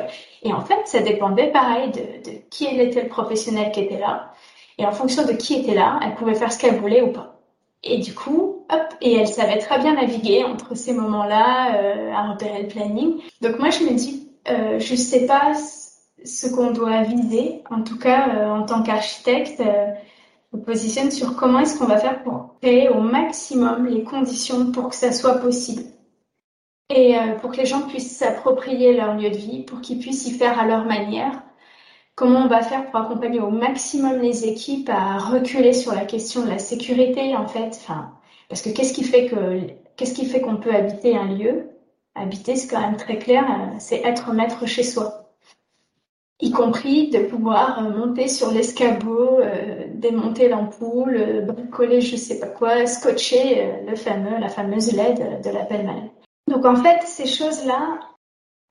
[0.41, 4.31] Et en fait, ça dépendait pareil de, de qui était le professionnel qui était là.
[4.79, 7.39] Et en fonction de qui était là, elle pouvait faire ce qu'elle voulait ou pas.
[7.83, 12.31] Et du coup, hop, et elle savait très bien naviguer entre ces moments-là, euh, à
[12.31, 13.21] repérer le planning.
[13.41, 15.53] Donc moi, je me dis, euh, je sais pas
[16.23, 17.63] ce qu'on doit viser.
[17.69, 19.87] En tout cas, euh, en tant qu'architecte, euh,
[20.53, 24.89] me positionne sur comment est-ce qu'on va faire pour créer au maximum les conditions pour
[24.89, 25.83] que ça soit possible.
[26.93, 30.27] Et euh, pour que les gens puissent s'approprier leur lieu de vie, pour qu'ils puissent
[30.27, 31.41] y faire à leur manière.
[32.15, 36.43] Comment on va faire pour accompagner au maximum les équipes à reculer sur la question
[36.43, 37.69] de la sécurité, en fait?
[37.69, 38.11] Enfin,
[38.49, 39.61] parce que qu'est-ce qui fait que
[39.97, 41.72] qu'est-ce qui fait qu'on peut habiter un lieu?
[42.15, 43.45] Habiter, c'est quand même très clair,
[43.79, 45.23] c'est être maître chez soi
[46.43, 52.39] y compris de pouvoir euh, monter sur l'escabeau, euh, démonter l'ampoule, euh, bricoler je sais
[52.39, 56.11] pas quoi, scotcher le fameux, la fameuse LED de la pelle
[56.47, 57.99] Donc en fait, ces choses-là,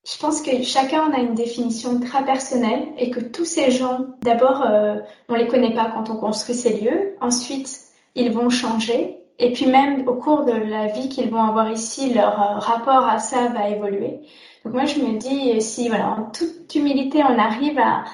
[0.07, 4.01] je pense que chacun en a une définition très personnelle et que tous ces gens,
[4.23, 4.67] d'abord,
[5.29, 7.15] on les connaît pas quand on construit ces lieux.
[7.21, 7.83] Ensuite,
[8.17, 9.22] ils vont changer.
[9.43, 13.19] Et puis même au cours de la vie qu'ils vont avoir ici, leur rapport à
[13.19, 14.21] ça va évoluer.
[14.65, 18.05] Donc moi, je me dis, si voilà, en toute humilité, on arrive à,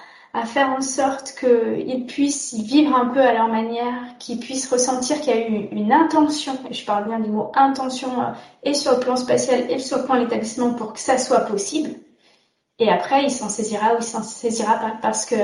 [0.47, 5.35] faire en sorte qu'ils puissent vivre un peu à leur manière, qu'ils puissent ressentir qu'il
[5.35, 8.93] y a eu une intention, et je parle bien du mot intention, euh, et sur
[8.93, 11.91] le plan spatial et sur le plan de l'établissement pour que ça soit possible.
[12.79, 15.35] Et après, il s'en saisira ou il s'en saisira parce que,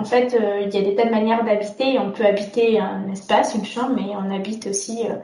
[0.00, 1.98] en fait, euh, il y a des tas de manières d'habiter.
[1.98, 5.16] On peut habiter un espace, une chambre, mais on habite aussi euh,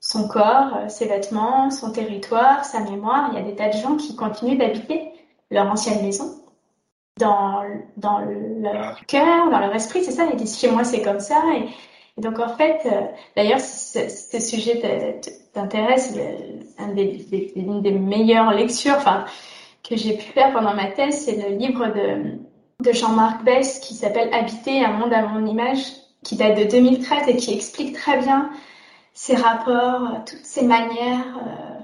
[0.00, 3.30] son corps, euh, ses vêtements, son territoire, sa mémoire.
[3.30, 5.12] Il y a des tas de gens qui continuent d'habiter
[5.52, 6.34] leur ancienne maison
[7.20, 7.62] dans,
[7.96, 10.26] dans leur cœur, dans leur esprit, c'est ça.
[10.32, 11.40] Ils disent chez moi c'est comme ça.
[11.56, 12.80] Et, donc en fait,
[13.36, 15.20] d'ailleurs, ce, ce, sujet
[15.52, 16.16] t'intéresse,
[16.78, 19.24] une des, une des meilleures lectures enfin,
[19.88, 22.38] que j'ai pu faire pendant ma thèse, c'est le livre de,
[22.80, 25.84] de Jean-Marc Bess qui s'appelle Habiter un monde à mon image,
[26.22, 28.50] qui date de 2013 et qui explique très bien
[29.12, 31.80] ces rapports, euh, toutes ces manières euh,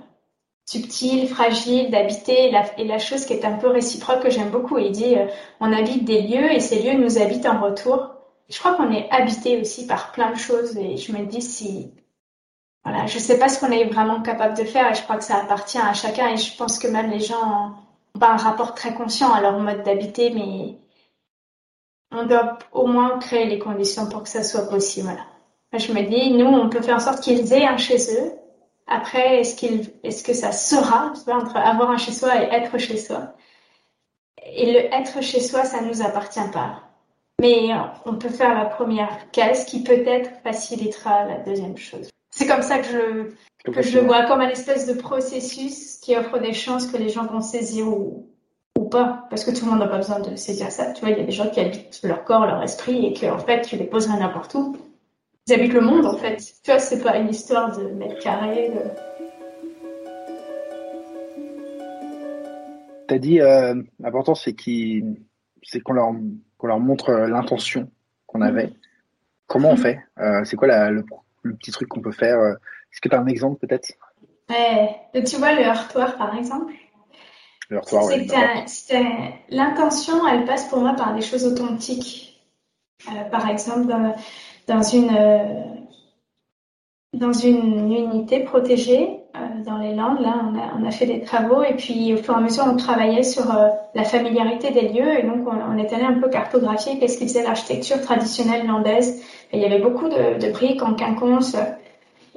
[0.67, 4.79] subtiles, fragiles d'habiter et la, chose qui est un peu réciproque que j'aime beaucoup.
[4.79, 5.27] Il dit euh,
[5.61, 8.11] on habite des lieux et ces lieux nous habitent en retour.
[8.49, 11.93] Je crois qu'on est habité aussi par plein de choses et je me dis si
[12.85, 15.25] voilà, je sais pas ce qu'on est vraiment capable de faire et je crois que
[15.25, 17.75] ça appartient à chacun et je pense que même les gens
[18.19, 20.79] pas un rapport très conscient à leur mode d'habiter, mais
[22.11, 25.07] on doit au moins créer les conditions pour que ça soit possible.
[25.07, 25.27] Voilà.
[25.79, 28.33] Je me dis, nous, on peut faire en sorte qu'ils aient un chez eux.
[28.87, 32.97] Après, est-ce qu'il, est-ce que ça sera, entre avoir un chez soi et être chez
[32.97, 33.35] soi?
[34.45, 36.83] Et le être chez soi, ça ne nous appartient pas.
[37.41, 37.69] Mais
[38.05, 42.11] on peut faire la première case qui peut-être facilitera la deuxième chose.
[42.31, 46.17] C'est comme ça que je, que je le vois, comme un espèce de processus qui
[46.17, 48.29] offre des chances que les gens vont saisir ou,
[48.79, 49.27] ou pas.
[49.31, 50.93] Parce que tout le monde n'a pas besoin de saisir ça.
[50.93, 53.39] Tu vois, il y a des gens qui habitent leur corps, leur esprit et qu'en
[53.39, 54.77] fait, tu les poserais n'importe où
[55.51, 56.37] ils habitent le monde en fait.
[56.63, 58.71] Tu vois, c'est pas une histoire de mètres carrés.
[63.09, 66.13] Tu as dit, euh, l'important c'est qu'on leur,
[66.63, 67.91] leur montre l'intention
[68.27, 68.69] qu'on avait.
[68.69, 68.75] Mhm.
[69.49, 69.83] Comment on mhm.
[69.83, 70.01] fait?
[70.19, 71.05] Euh, C'est quoi le,
[71.59, 72.55] petit truc qu'on peut faire euh,
[72.93, 73.93] Est-ce que tu as un exemple peut-être?
[74.49, 76.73] Ouais, tu vois le heurtoir par exemple?
[77.69, 78.09] Le heurtoir,
[79.49, 82.43] L'intention, elle passe pour moi par des choses authentiques.
[83.31, 83.93] par exemple,
[84.67, 85.63] dans une, euh,
[87.13, 90.21] dans une unité protégée euh, dans les Landes.
[90.21, 92.65] Là, on a, on a, fait des travaux et puis au fur et à mesure,
[92.67, 96.29] on travaillait sur euh, la familiarité des lieux et donc on, est allé un peu
[96.29, 99.23] cartographier qu'est-ce qui faisait l'architecture traditionnelle landaise.
[99.53, 101.57] Et il y avait beaucoup de, de briques en quinconce.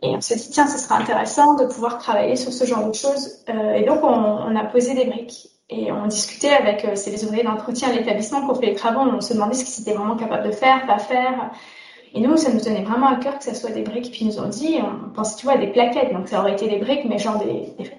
[0.04, 2.94] Et on s'est dit, tiens, ce serait intéressant de pouvoir travailler sur ce genre de
[2.94, 3.44] choses.
[3.48, 5.48] et donc, on, a posé des briques.
[5.70, 9.00] Et on discutait avec c'est les ouvriers d'entretien à l'établissement qu'on fait les travaux.
[9.00, 11.52] On se demandait ce qu'ils étaient vraiment capables de faire, pas faire.
[12.13, 14.12] Et nous, ça nous tenait vraiment à cœur que ça soit des briques.
[14.12, 16.12] Puis ils nous ont dit, on pensait, tu vois, des plaquettes.
[16.12, 17.89] Donc ça aurait été des briques, mais genre des, des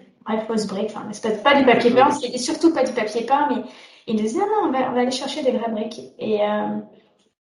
[0.46, 0.90] fausses briques.
[0.94, 3.62] Enfin, c'est pas, du papier peint, c'était surtout pas du papier peint, mais
[4.06, 6.00] ils nous disaient, non, non, on va, on va aller chercher des vraies briques.
[6.18, 6.78] Et, euh,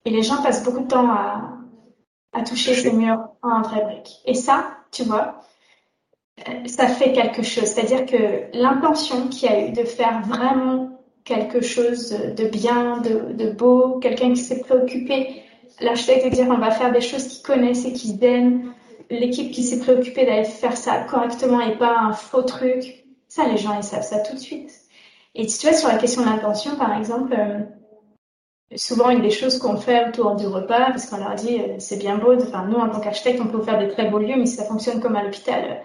[0.06, 1.58] et les gens passent beaucoup de temps à,
[2.34, 4.22] à toucher ces murs en vraies briques.
[4.26, 5.42] Et ça, tu vois,
[6.48, 7.66] euh, ça fait quelque chose.
[7.66, 13.34] C'est-à-dire que l'intention qu'il y a eu de faire vraiment quelque chose de bien, de,
[13.34, 15.44] de beau, quelqu'un qui s'est préoccupé
[15.80, 18.74] l'architecte de dire on va faire des choses qu'ils connaissent et qu'ils aiment,
[19.10, 23.58] l'équipe qui s'est préoccupée d'aller faire ça correctement et pas un faux truc, ça les
[23.58, 24.72] gens ils savent ça tout de suite.
[25.36, 27.60] Et tu vois sur la question de l'intention par exemple, euh,
[28.76, 31.98] souvent une des choses qu'on fait autour du repas, parce qu'on leur dit euh, c'est
[31.98, 34.46] bien beau, enfin nous en tant qu'architecte on peut faire des très beaux lieux, mais
[34.46, 35.82] ça fonctionne comme à l'hôpital,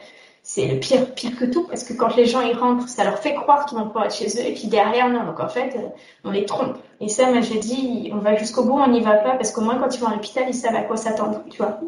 [0.49, 3.18] c'est le pire, pire que tout, parce que quand les gens y rentrent, ça leur
[3.18, 5.25] fait croire qu'ils vont pouvoir être chez eux, et puis derrière, non.
[5.25, 5.88] Donc en fait, euh,
[6.22, 6.77] on les trompe.
[7.01, 9.62] Et ça, moi, j'ai dit, on va jusqu'au bout, on n'y va pas, parce qu'au
[9.62, 11.81] moins, quand ils vont à l'hôpital, ils savent à quoi s'attendre, tu vois.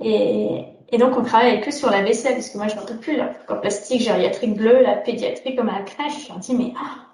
[0.00, 2.96] Et, et donc, on travaille que sur la vaisselle, parce que moi, je n'en peux
[2.96, 3.32] plus, là.
[3.50, 6.28] En plastique, gériatrique bleu, la pédiatrie comme à la crèche.
[6.34, 7.05] Je dis, mais ah,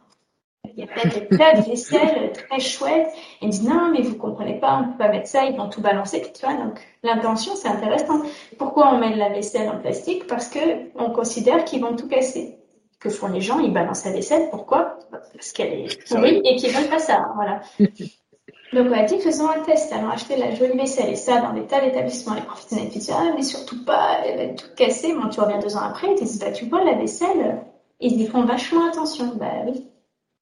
[0.76, 3.08] il y a peut-être des plats de vaisselle très chouettes.
[3.14, 5.56] Et ils me disent, non, mais vous comprenez pas, on peut pas mettre ça, ils
[5.56, 6.22] vont tout balancer.
[6.22, 8.22] tu vois, donc, l'intention, c'est intéressant.
[8.58, 10.26] Pourquoi on met de la vaisselle en plastique?
[10.26, 10.58] Parce que
[10.96, 12.58] on considère qu'ils vont tout casser.
[13.00, 13.58] Que font les gens?
[13.58, 14.48] Ils balancent la vaisselle.
[14.50, 14.98] Pourquoi?
[15.10, 17.26] Parce qu'elle est pourrie et qu'ils veulent pas ça.
[17.34, 17.60] Voilà.
[18.72, 21.52] Donc on a dit faisons un test, allons acheter la jolie vaisselle et ça dans
[21.52, 22.34] des tas d'établissements.
[22.34, 25.14] Les professionnels disent ah mais surtout pas, elle va être toute cassée.
[25.14, 27.60] Bon tu reviens deux ans après, ils disent bah tu vois la vaisselle,
[28.00, 29.34] ils y font vachement attention.
[29.34, 29.86] Bah oui,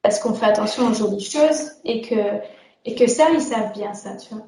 [0.02, 2.40] parce qu'on fait attention aux jolies choses et que
[2.84, 4.46] et que ça ils savent bien ça, tu vois.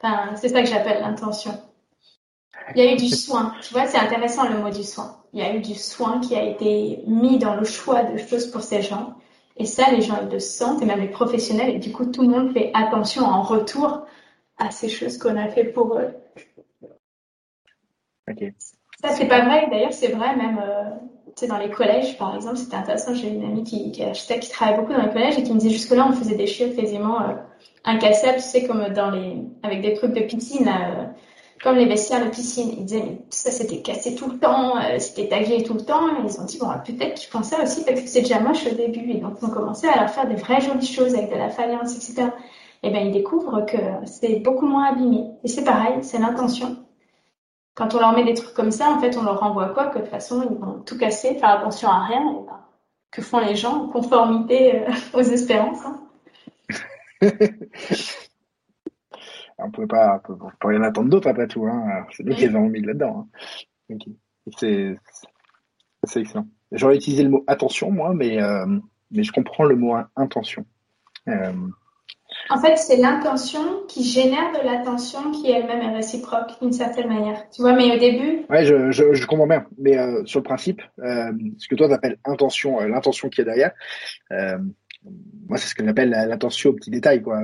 [0.00, 1.52] Enfin c'est ça que j'appelle l'intention.
[2.74, 5.22] Il y a eu du soin, tu vois, c'est intéressant le mot du soin.
[5.32, 8.50] Il y a eu du soin qui a été mis dans le choix de choses
[8.50, 9.14] pour ces gens.
[9.56, 12.22] Et ça, les gens, ils le sentent, et même les professionnels, et du coup, tout
[12.22, 14.06] le monde fait attention en retour
[14.58, 16.14] à ces choses qu'on a fait pour eux.
[18.28, 18.44] Ok.
[19.00, 19.68] Ça, c'est pas vrai.
[19.70, 20.90] D'ailleurs, c'est vrai même euh,
[21.44, 22.56] dans les collèges, par exemple.
[22.56, 23.14] C'était intéressant.
[23.14, 26.06] J'ai une amie qui, qui travaille beaucoup dans les collèges et qui me disait jusque-là,
[26.08, 27.34] on faisait des chiottes quasiment euh,
[27.84, 30.68] incassables, tu sais, comme dans les, avec des trucs de piscine.
[30.68, 31.04] Euh,
[31.62, 32.70] comme les vestiaires de piscine.
[32.78, 36.08] Ils disaient, mais ça c'était cassé tout le temps, euh, c'était tagué tout le temps.
[36.08, 38.66] Et ils ont dit, bon, peut-être qu'ils font ça aussi parce que c'est déjà moche
[38.66, 39.10] au début.
[39.10, 41.50] Et donc, ils ont commencé à leur faire des vraies jolies choses avec de la
[41.50, 42.28] faïence, etc.
[42.82, 45.24] Et bien, ils découvrent que c'est beaucoup moins abîmé.
[45.44, 46.76] Et c'est pareil, c'est l'intention.
[47.76, 49.98] Quand on leur met des trucs comme ça, en fait, on leur renvoie quoi Que
[49.98, 52.22] de toute façon, ils vont tout casser, faire attention à rien.
[52.22, 52.60] Et ben,
[53.10, 56.02] que font les gens en conformité euh, aux espérances hein
[59.58, 61.64] on pouvait pas, on peut, rien attendre d'autre après tout.
[61.66, 62.06] Hein.
[62.12, 63.28] C'est nous qui les avons mis là-dedans.
[63.90, 63.96] Hein.
[64.58, 64.98] C'est,
[66.14, 66.46] excellent.
[66.72, 68.66] J'aurais utilisé le mot attention, moi, mais, euh,
[69.10, 70.66] mais je comprends le mot intention.
[71.28, 71.52] Euh,
[72.50, 77.48] en fait, c'est l'intention qui génère de l'attention qui elle-même est réciproque d'une certaine manière.
[77.50, 78.44] Tu vois, mais au début.
[78.48, 79.66] Ouais, je, je, comprends bien.
[79.78, 83.72] Mais euh, sur le principe, ce que toi t'appelles intention, l'intention qui est derrière,
[84.30, 87.40] moi c'est ce que j'appelle l'attention aux petits détails, quoi.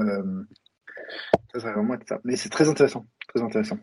[1.53, 2.21] Ça serait vraiment ça.
[2.25, 3.05] Mais c'est très intéressant.
[3.29, 3.79] Très intéressant.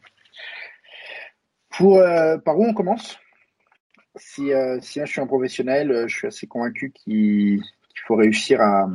[1.69, 3.19] Pour, euh, par où on commence?
[4.15, 7.61] Si, euh, si je suis un professionnel, euh, je suis assez convaincu qu'il
[8.07, 8.89] faut réussir à,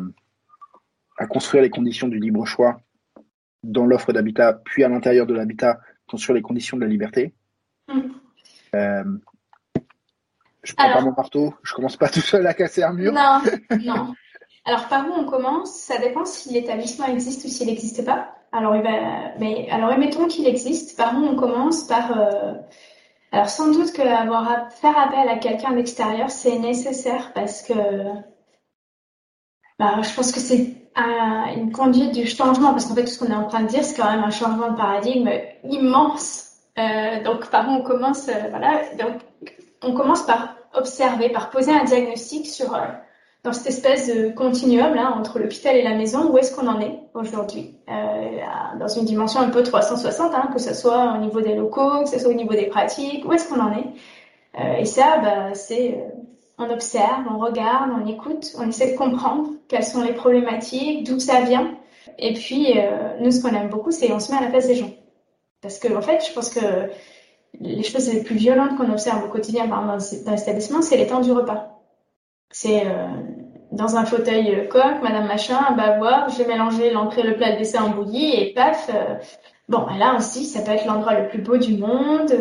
[1.17, 2.81] à construire les conditions du libre choix
[3.63, 7.35] dans l'offre d'habitat, puis à l'intérieur de l'habitat, construire les conditions de la liberté.
[7.89, 9.19] Mm.
[10.63, 13.13] je prends pas mon marteau, je commence pas tout seul à casser un mur.
[13.13, 13.41] Non,
[13.85, 14.15] non.
[14.65, 18.35] Alors, par où on commence Ça dépend si l'établissement existe ou s'il n'existe pas.
[18.53, 18.75] Alors,
[19.39, 20.97] mais, alors, admettons qu'il existe.
[20.97, 22.17] Par où on commence Par.
[22.17, 22.55] Euh,
[23.33, 27.75] alors, sans doute que avoir faire appel à quelqu'un d'extérieur, c'est nécessaire parce que.
[29.79, 30.75] Bah, je pense que c'est
[31.57, 33.85] une conduite du changement, parce qu'en fait, tout ce qu'on est en train de dire,
[33.85, 35.31] c'est quand même un changement de paradigme
[35.65, 36.51] immense.
[36.79, 38.83] Euh, donc, par où on commence euh, Voilà.
[38.99, 39.21] Donc,
[39.83, 42.77] on commence par observer, par poser un diagnostic sur
[43.45, 46.81] dans cette espèce de continuum là entre l'hôpital et la maison, où est-ce qu'on en
[46.81, 47.77] est aujourd'hui?
[47.91, 52.03] Euh, Dans une dimension un peu 360, hein, que ce soit au niveau des locaux,
[52.03, 53.87] que ce soit au niveau des pratiques, où est-ce qu'on en est?
[54.59, 56.09] Euh, Et ça, bah, c'est euh,
[56.59, 61.19] on observe, on regarde, on écoute, on essaie de comprendre quelles sont les problématiques, d'où
[61.19, 61.77] ça vient.
[62.19, 64.67] Et puis, euh, nous, ce qu'on aime beaucoup, c'est on se met à la place
[64.67, 64.91] des gens.
[65.63, 66.91] Parce que, en fait, je pense que
[67.61, 71.21] les choses les plus violentes qu'on observe au quotidien dans, dans l'établissement, c'est les temps
[71.21, 71.81] du repas.
[72.51, 73.09] C'est euh,
[73.73, 77.85] dans un fauteuil coq, Madame Machin, va voir, j'ai mélangé l'entrée, le plat, le dessert
[77.85, 78.91] en bouillie et paf.
[78.95, 79.17] Euh,
[79.69, 82.33] bon, là aussi, ça peut être l'endroit le plus beau du monde.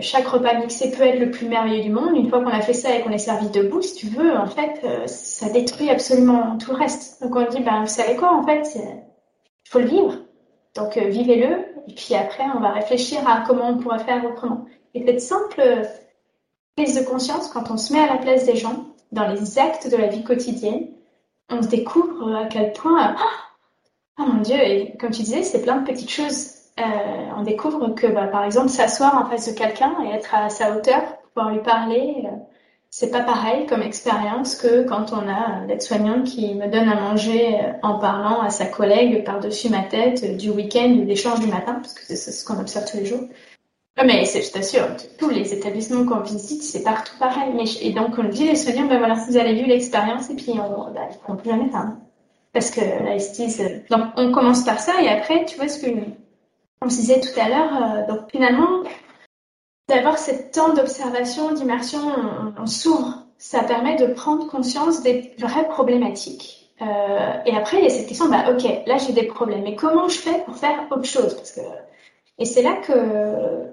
[0.00, 2.16] chaque repas mixé peut être le plus merveilleux du monde.
[2.16, 4.46] Une fois qu'on a fait ça et qu'on est servi debout, si tu veux, en
[4.46, 7.22] fait, ça détruit absolument tout le reste.
[7.22, 10.14] Donc on dit, ben, vous savez quoi, en fait, il faut le vivre.
[10.76, 11.64] Donc vivez-le.
[11.88, 14.66] Et puis après, on va réfléchir à comment on pourrait faire autrement.
[14.94, 15.62] Et cette simple
[16.76, 19.90] prise de conscience, quand on se met à la place des gens, dans les actes
[19.90, 20.88] de la vie quotidienne,
[21.48, 23.16] on se découvre à quel point,
[24.18, 26.59] oh, mon Dieu, et comme tu disais, c'est plein de petites choses.
[26.78, 26.82] Euh,
[27.36, 30.76] on découvre que, bah, par exemple, s'asseoir en face de quelqu'un et être à sa
[30.76, 31.02] hauteur,
[31.34, 32.36] pouvoir lui parler, euh,
[32.90, 37.54] c'est pas pareil comme expérience que quand on a l'aide-soignante qui me donne à manger
[37.54, 41.74] euh, en parlant à sa collègue par-dessus ma tête du week-end ou d'échange du matin,
[41.74, 43.22] parce que c'est ce qu'on observe tous les jours.
[44.02, 44.86] Mais je t'assure,
[45.18, 47.52] tous les établissements qu'on visite, c'est partout pareil.
[47.82, 50.90] Et donc, on dit les soignants, ben voilà, vous avez vu l'expérience, et puis on
[50.90, 51.92] ben, ne plus jamais ça.
[52.52, 55.90] Parce que esthésie, euh, donc on commence par ça, et après, tu vois ce que
[56.82, 58.82] on se disait tout à l'heure, euh, donc finalement,
[59.88, 62.00] d'avoir ce temps d'observation, d'immersion,
[62.58, 63.26] on, s'ouvre.
[63.38, 66.70] Ça permet de prendre conscience des vraies problématiques.
[66.82, 69.76] Euh, et après, il y a cette question, bah, ok, là j'ai des problèmes, mais
[69.76, 71.36] comment je fais pour faire autre chose?
[72.38, 73.70] Et c'est là que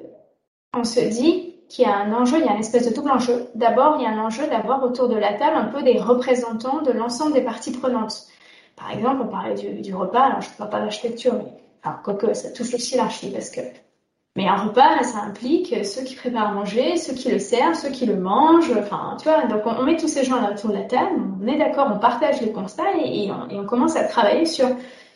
[0.73, 3.11] on se dit qu'il y a un enjeu, il y a une espèce de double
[3.11, 3.47] enjeu.
[3.55, 6.81] D'abord, il y a un enjeu d'avoir autour de la table un peu des représentants
[6.81, 8.27] de l'ensemble des parties prenantes.
[8.75, 11.51] Par exemple, on parlait du, repas, alors je ne parle pas d'architecture, mais
[11.87, 13.61] enfin, quoique ça touche aussi l'archi, parce que.
[14.37, 17.89] Mais un repas, ça implique ceux qui préparent à manger, ceux qui le servent, ceux
[17.89, 20.83] qui le mangent, enfin, tu vois, donc on, met tous ces gens-là autour de la
[20.83, 24.67] table, on est d'accord, on partage les constats et, on, commence à travailler sur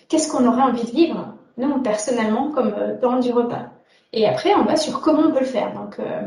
[0.09, 3.69] qu'est-ce qu'on aurait envie de vivre, nous, personnellement, comme euh, du repas.
[4.11, 5.72] Et après, on va sur comment on peut le faire.
[5.74, 6.24] Donc, euh,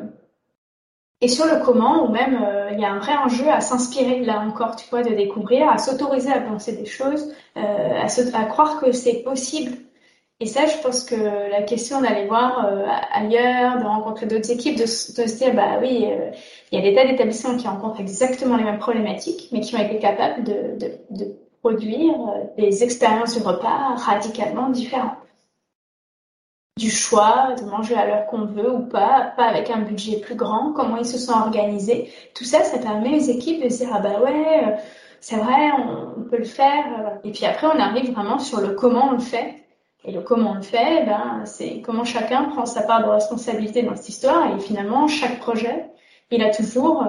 [1.20, 4.24] et sur le comment, ou même, euh, il y a un vrai enjeu à s'inspirer,
[4.24, 8.92] là encore, tu vois, de découvrir, à s'autoriser à penser des choses, à, croire que
[8.92, 9.72] c'est possible.
[10.40, 12.66] Et ça, je pense que la question d'aller voir
[13.12, 16.06] ailleurs, de rencontrer d'autres équipes, de, se dire, bah oui,
[16.70, 19.78] il y a des tas d'établissements qui rencontrent exactement les mêmes problématiques, mais qui ont
[19.78, 22.14] été capables de, produire
[22.58, 25.16] des expériences de repas radicalement différentes
[26.76, 30.34] du choix de manger à l'heure qu'on veut ou pas, pas avec un budget plus
[30.34, 32.12] grand, comment ils se sont organisés.
[32.34, 34.76] Tout ça, ça permet aux équipes de se dire ah bah ouais, euh,
[35.20, 37.20] c'est vrai, on, peut le faire.
[37.22, 39.63] Et puis après, on arrive vraiment sur le comment on le fait.
[40.04, 43.82] Et le comment on le fait, ben, c'est comment chacun prend sa part de responsabilité
[43.82, 44.54] dans cette histoire.
[44.54, 45.86] Et finalement, chaque projet,
[46.30, 47.04] il a toujours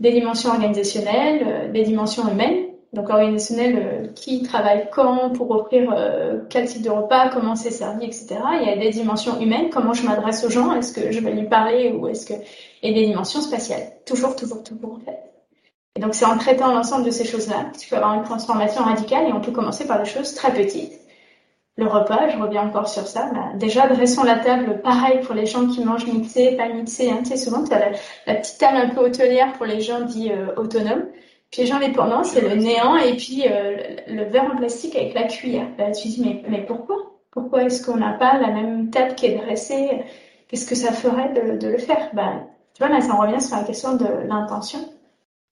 [0.00, 2.64] des dimensions organisationnelles, euh, des dimensions humaines
[2.94, 7.70] donc organisationnel, euh, qui travaille quand pour offrir euh, quel type de repas, comment c'est
[7.70, 8.36] servi, etc.
[8.60, 11.32] Il y a des dimensions humaines, comment je m'adresse aux gens, est-ce que je vais
[11.32, 12.34] lui parler ou est-ce que
[12.82, 15.18] et des dimensions spatiales, toujours, toujours, toujours en fait.
[15.96, 18.82] Et donc c'est en traitant l'ensemble de ces choses-là que tu peux avoir une transformation
[18.82, 20.92] radicale et on peut commencer par des choses très petites.
[21.76, 23.30] Le repas, je reviens encore sur ça.
[23.32, 27.10] Bah, déjà, dressons la table, pareil pour les gens qui mangent mixé, pas mixé.
[27.10, 27.90] Hein, tu sais, souvent, tu as
[28.26, 31.06] la, petite table un peu hôtelière pour les gens dits euh, autonomes.
[31.50, 33.76] Puis les pendant, c'est le néant et puis euh,
[34.08, 35.68] le verre en plastique avec la cuillère.
[35.78, 36.96] Là, tu te dis, mais, mais pourquoi?
[37.30, 40.04] Pourquoi est-ce qu'on n'a pas la même table qui est dressée?
[40.48, 42.10] Qu'est-ce que ça ferait de, le faire?
[42.12, 44.80] Ben, Tu vois, là, ça revient sur la question de l'intention.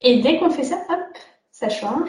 [0.01, 1.18] Et dès qu'on fait ça, hop,
[1.53, 2.09] ça change.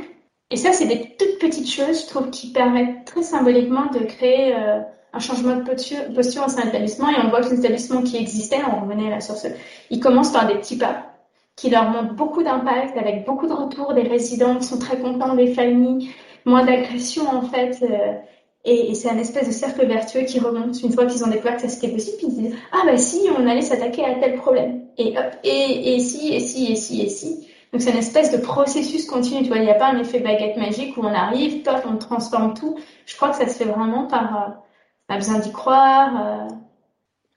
[0.53, 4.53] Et ça, c'est des toutes petites choses, je trouve, qui permettent très symboliquement de créer
[4.55, 4.81] euh,
[5.11, 7.09] un changement de posture, posture au sein de l'établissement.
[7.09, 9.47] Et on voit que l'établissement qui existait, on revenait là sur ce,
[9.89, 11.07] il commence par des petits pas
[11.55, 15.33] qui leur montre beaucoup d'impact, avec beaucoup de retours des résidents qui sont très contents,
[15.33, 16.11] des familles,
[16.45, 17.79] moins d'agression en fait.
[17.81, 18.13] Euh,
[18.63, 21.67] et, c'est un espèce de cercle vertueux qui remonte une fois qu'ils ont découvert que
[21.67, 25.33] c'était possible, ils disent ah bah si on allait s'attaquer à tel problème et hop
[25.43, 27.47] et si et si et si et si.
[27.73, 29.41] Donc c'est une espèce de processus continu.
[29.41, 31.97] Tu vois, il n'y a pas un effet baguette magique où on arrive, top, on
[31.97, 32.79] transforme tout.
[33.07, 34.59] Je crois que ça se fait vraiment par
[35.09, 36.21] euh, besoin d'y croire.
[36.23, 36.47] Euh.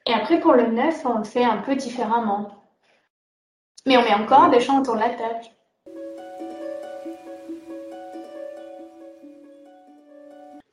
[0.05, 2.51] Et après pour le neuf, on le fait un peu différemment.
[3.87, 5.41] Mais on met encore des gens autour de la table.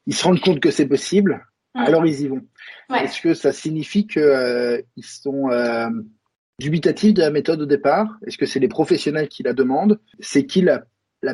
[0.06, 2.42] Ils se rendent compte que c'est possible, alors ils y vont.
[2.94, 5.50] Est-ce que ça signifie qu'ils euh, sont
[6.60, 8.18] dubitatifs de la méthode au départ?
[8.26, 10.00] Est-ce que c'est les professionnels qui la demandent?
[10.20, 10.84] C'est qui la,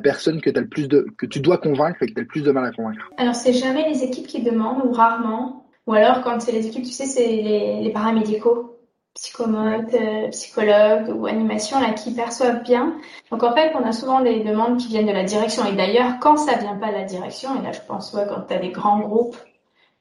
[0.01, 2.43] personne que, as le plus que tu dois convaincre et que tu as le plus
[2.43, 3.09] de mal à convaincre?
[3.17, 5.65] Alors, c'est jamais les équipes qui demandent ou rarement.
[5.88, 8.76] Ou alors, quand c'est les équipes, tu sais, c'est les, paramédicaux
[9.15, 12.95] psychomote, euh, psychologue ou animation là qui perçoivent bien.
[13.32, 15.65] Donc en fait, on a souvent des demandes qui viennent de la direction.
[15.65, 18.41] Et d'ailleurs, quand ça vient pas de la direction, et là je pense ouais, quand
[18.47, 19.36] tu as des grands groupes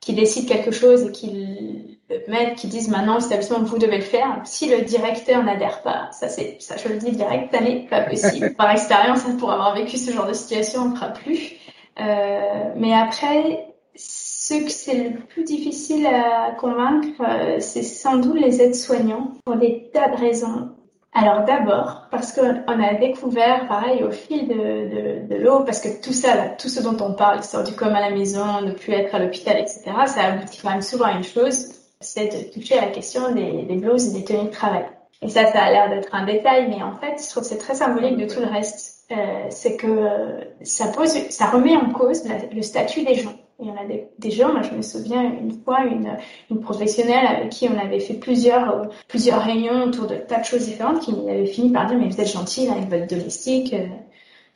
[0.00, 1.97] qui décident quelque chose et qui
[2.28, 4.40] mettent, qui disent maintenant l'établissement vous devez le faire.
[4.44, 8.02] Si le directeur n'adhère pas, ça c'est ça je le dis direct, ça n'est pas
[8.02, 8.54] possible.
[8.56, 11.52] Par expérience, pour avoir vécu ce genre de situation, on ne fera plus.
[12.00, 18.40] Euh, mais après, ce que c'est le plus difficile à convaincre, euh, c'est sans doute
[18.40, 20.70] les aides-soignants pour des tas de raisons.
[21.12, 26.50] Alors d'abord, parce qu'on a découvert, pareil, au fil de, l'eau, parce que tout ça,
[26.58, 29.18] tout ce dont on parle, l'histoire du com à la maison, de plus être à
[29.18, 32.90] l'hôpital, etc., ça aboutit quand même souvent à une chose, c'est de toucher à la
[32.90, 34.86] question des, des blouses et des tenues de travail.
[35.20, 37.58] Et ça, ça a l'air d'être un détail, mais en fait, je trouve que c'est
[37.58, 39.06] très symbolique de tout le reste.
[39.10, 40.06] Euh, c'est que
[40.62, 42.22] ça pose, ça remet en cause
[42.52, 43.34] le statut des gens.
[43.60, 43.84] Il y en a
[44.18, 46.16] des, gens, moi je me souviens une fois, une,
[46.48, 50.44] une professionnelle avec qui on avait fait plusieurs, euh, plusieurs réunions autour de tas de
[50.44, 53.74] choses différentes qui avait fini par dire mais vous êtes gentil avec votre domestique.
[53.74, 53.86] Euh.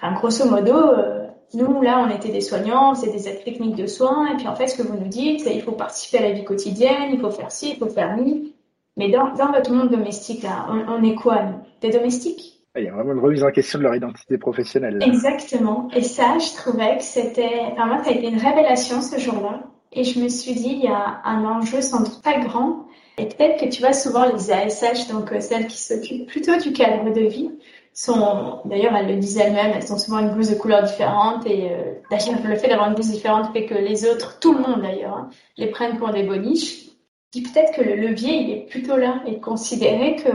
[0.01, 1.22] Enfin, grosso modo, euh,
[1.55, 4.55] nous là on était des soignants, c'est des aides techniques de soins et puis en
[4.55, 7.21] fait ce que vous nous dites c'est il faut participer à la vie quotidienne, il
[7.21, 8.55] faut faire ci, il faut faire mi.
[8.97, 11.59] Mais dans, dans votre monde domestique là, on, on est quoi nous?
[11.81, 12.53] Des domestiques?
[12.75, 14.99] Il y a vraiment une remise en question de leur identité professionnelle.
[15.03, 15.89] Exactement.
[15.95, 19.61] Et ça, je trouvais que c'était, enfin moi, ça a été une révélation ce jour-là.
[19.93, 22.87] Et je me suis dit, il y a un enjeu sans doute pas grand.
[23.19, 26.73] Et peut-être que tu vois souvent les ASH, donc euh, celles qui s'occupent plutôt du
[26.73, 27.51] cadre de vie,
[27.95, 31.47] sont, d'ailleurs, elles le disent elles-mêmes, elles ont souvent une blouse de couleur différente.
[31.47, 34.61] Et euh, d'ailleurs, le fait d'avoir une blouse différente fait que les autres, tout le
[34.61, 36.87] monde d'ailleurs, hein, les prennent pour des boniches.
[37.33, 40.29] dis peut-être que le levier, il est plutôt là et considérer que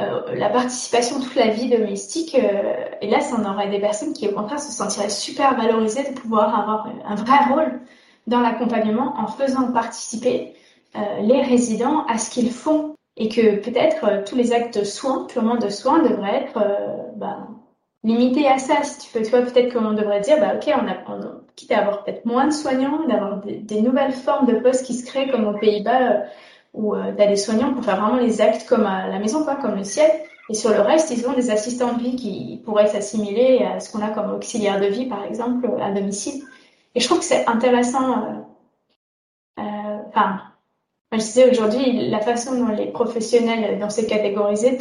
[0.00, 4.12] euh, la participation toute la vie domestique, euh, et là, ça en aurait des personnes
[4.12, 7.80] qui, au contraire, se sentiraient super valorisées de pouvoir avoir un vrai rôle
[8.28, 10.54] dans l'accompagnement en faisant participer
[10.94, 15.56] euh, les résidents à ce qu'ils font et que peut-être tous les actes soins, purement
[15.56, 16.58] de soins, devraient être
[17.16, 17.48] bah,
[18.04, 18.82] limités à ça.
[18.82, 22.04] Si tu veux, vois, peut-être qu'on devrait dire, bah, ok, on a, quitte à avoir
[22.04, 25.58] peut-être moins de soignants, d'avoir des, nouvelles formes de postes qui se créent comme aux
[25.58, 26.22] Pays-Bas
[26.74, 29.56] où euh, tu des soignants pour faire vraiment les actes comme à la maison, quoi,
[29.56, 30.10] comme le ciel.
[30.50, 33.90] Et sur le reste, ils ont des assistants de vie qui pourraient s'assimiler à ce
[33.90, 36.44] qu'on a comme auxiliaire de vie, par exemple, à domicile.
[36.94, 38.12] Et je trouve que c'est intéressant.
[38.12, 40.40] Euh, euh, enfin,
[41.12, 44.78] je disais aujourd'hui, la façon dont les professionnels dans ces catégorisés,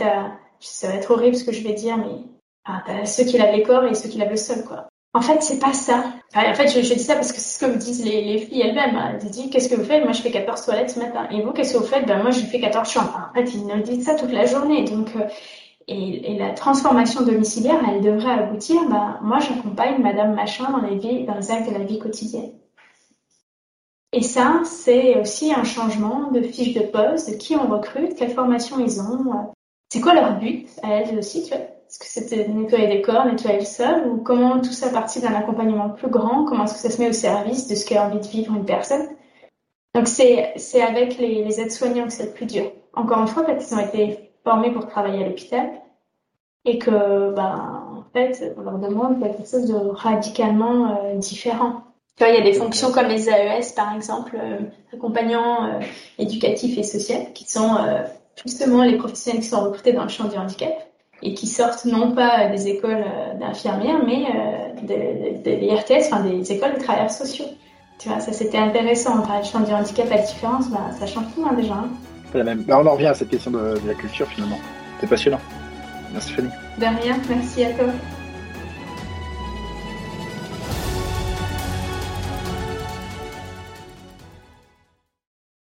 [0.60, 2.24] ça va être horrible ce que je vais dire, mais
[2.66, 4.88] ah, tu as ceux qui lavent les corps et ceux qui lavent le sol, quoi.
[5.14, 6.04] En fait, c'est pas ça.
[6.36, 8.96] en fait, je, dis ça parce que c'est ce que me disent les, filles elles-mêmes.
[8.96, 9.18] Hein.
[9.20, 10.04] Elles disent Qu'est-ce que vous faites?
[10.04, 11.28] Moi, je fais 14 toilettes ce matin.
[11.32, 12.06] Et vous, qu'est-ce que vous faites?
[12.06, 13.32] Ben, moi, je fais 14 chambres.
[13.32, 14.84] En fait, ils nous disent ça toute la journée.
[14.84, 15.28] Donc, euh,
[15.88, 18.88] et, la transformation domiciliaire, elle devrait aboutir.
[18.90, 22.52] Ben, moi, j'accompagne Madame Machin dans les, vies, dans les actes de la vie quotidienne.
[24.14, 28.32] Et ça, c'est aussi un changement de fiche de poste, de qui on recrute, quelle
[28.32, 29.52] formation ils ont,
[29.90, 31.60] c'est quoi leur but à elles aussi, tu vois?
[31.60, 35.34] Est-ce que c'était nettoyer des corps, nettoyer le sol Ou comment tout ça partit d'un
[35.34, 36.44] accompagnement plus grand?
[36.44, 38.66] Comment est-ce que ça se met au service de ce qu'a envie de vivre une
[38.66, 39.08] personne?
[39.96, 42.72] Donc c'est, c'est avec les, les aides-soignants que c'est le plus dur.
[42.94, 45.82] Encore une fois, parce qu'ils ont été formés pour travailler à l'hôpital
[46.66, 51.84] et que, ben, en fait, on leur demande quelque chose de radicalement euh, différent.
[52.18, 54.58] Tu vois, il y a des fonctions comme les AES, par exemple, euh,
[54.94, 55.80] accompagnants euh,
[56.18, 57.78] éducatifs et sociaux, qui sont
[58.44, 60.88] justement les professionnels qui sont recrutés dans le champ du handicap
[61.24, 66.22] et qui sortent non pas des écoles euh, d'infirmières, mais euh, des, des, RTS, enfin
[66.22, 67.46] des écoles de travailleurs sociaux.
[68.00, 69.24] Tu vois, ça c'était intéressant.
[69.24, 71.74] On champ du handicap à la différence, bah, ça change tout hein, déjà.
[71.74, 71.90] Hein.
[72.34, 72.64] La même.
[72.64, 74.60] Bah, on en revient à cette question de, de la culture finalement.
[75.00, 75.40] C'est passionnant.
[76.14, 76.50] Merci Fanny.
[76.78, 77.88] De rien, merci à toi.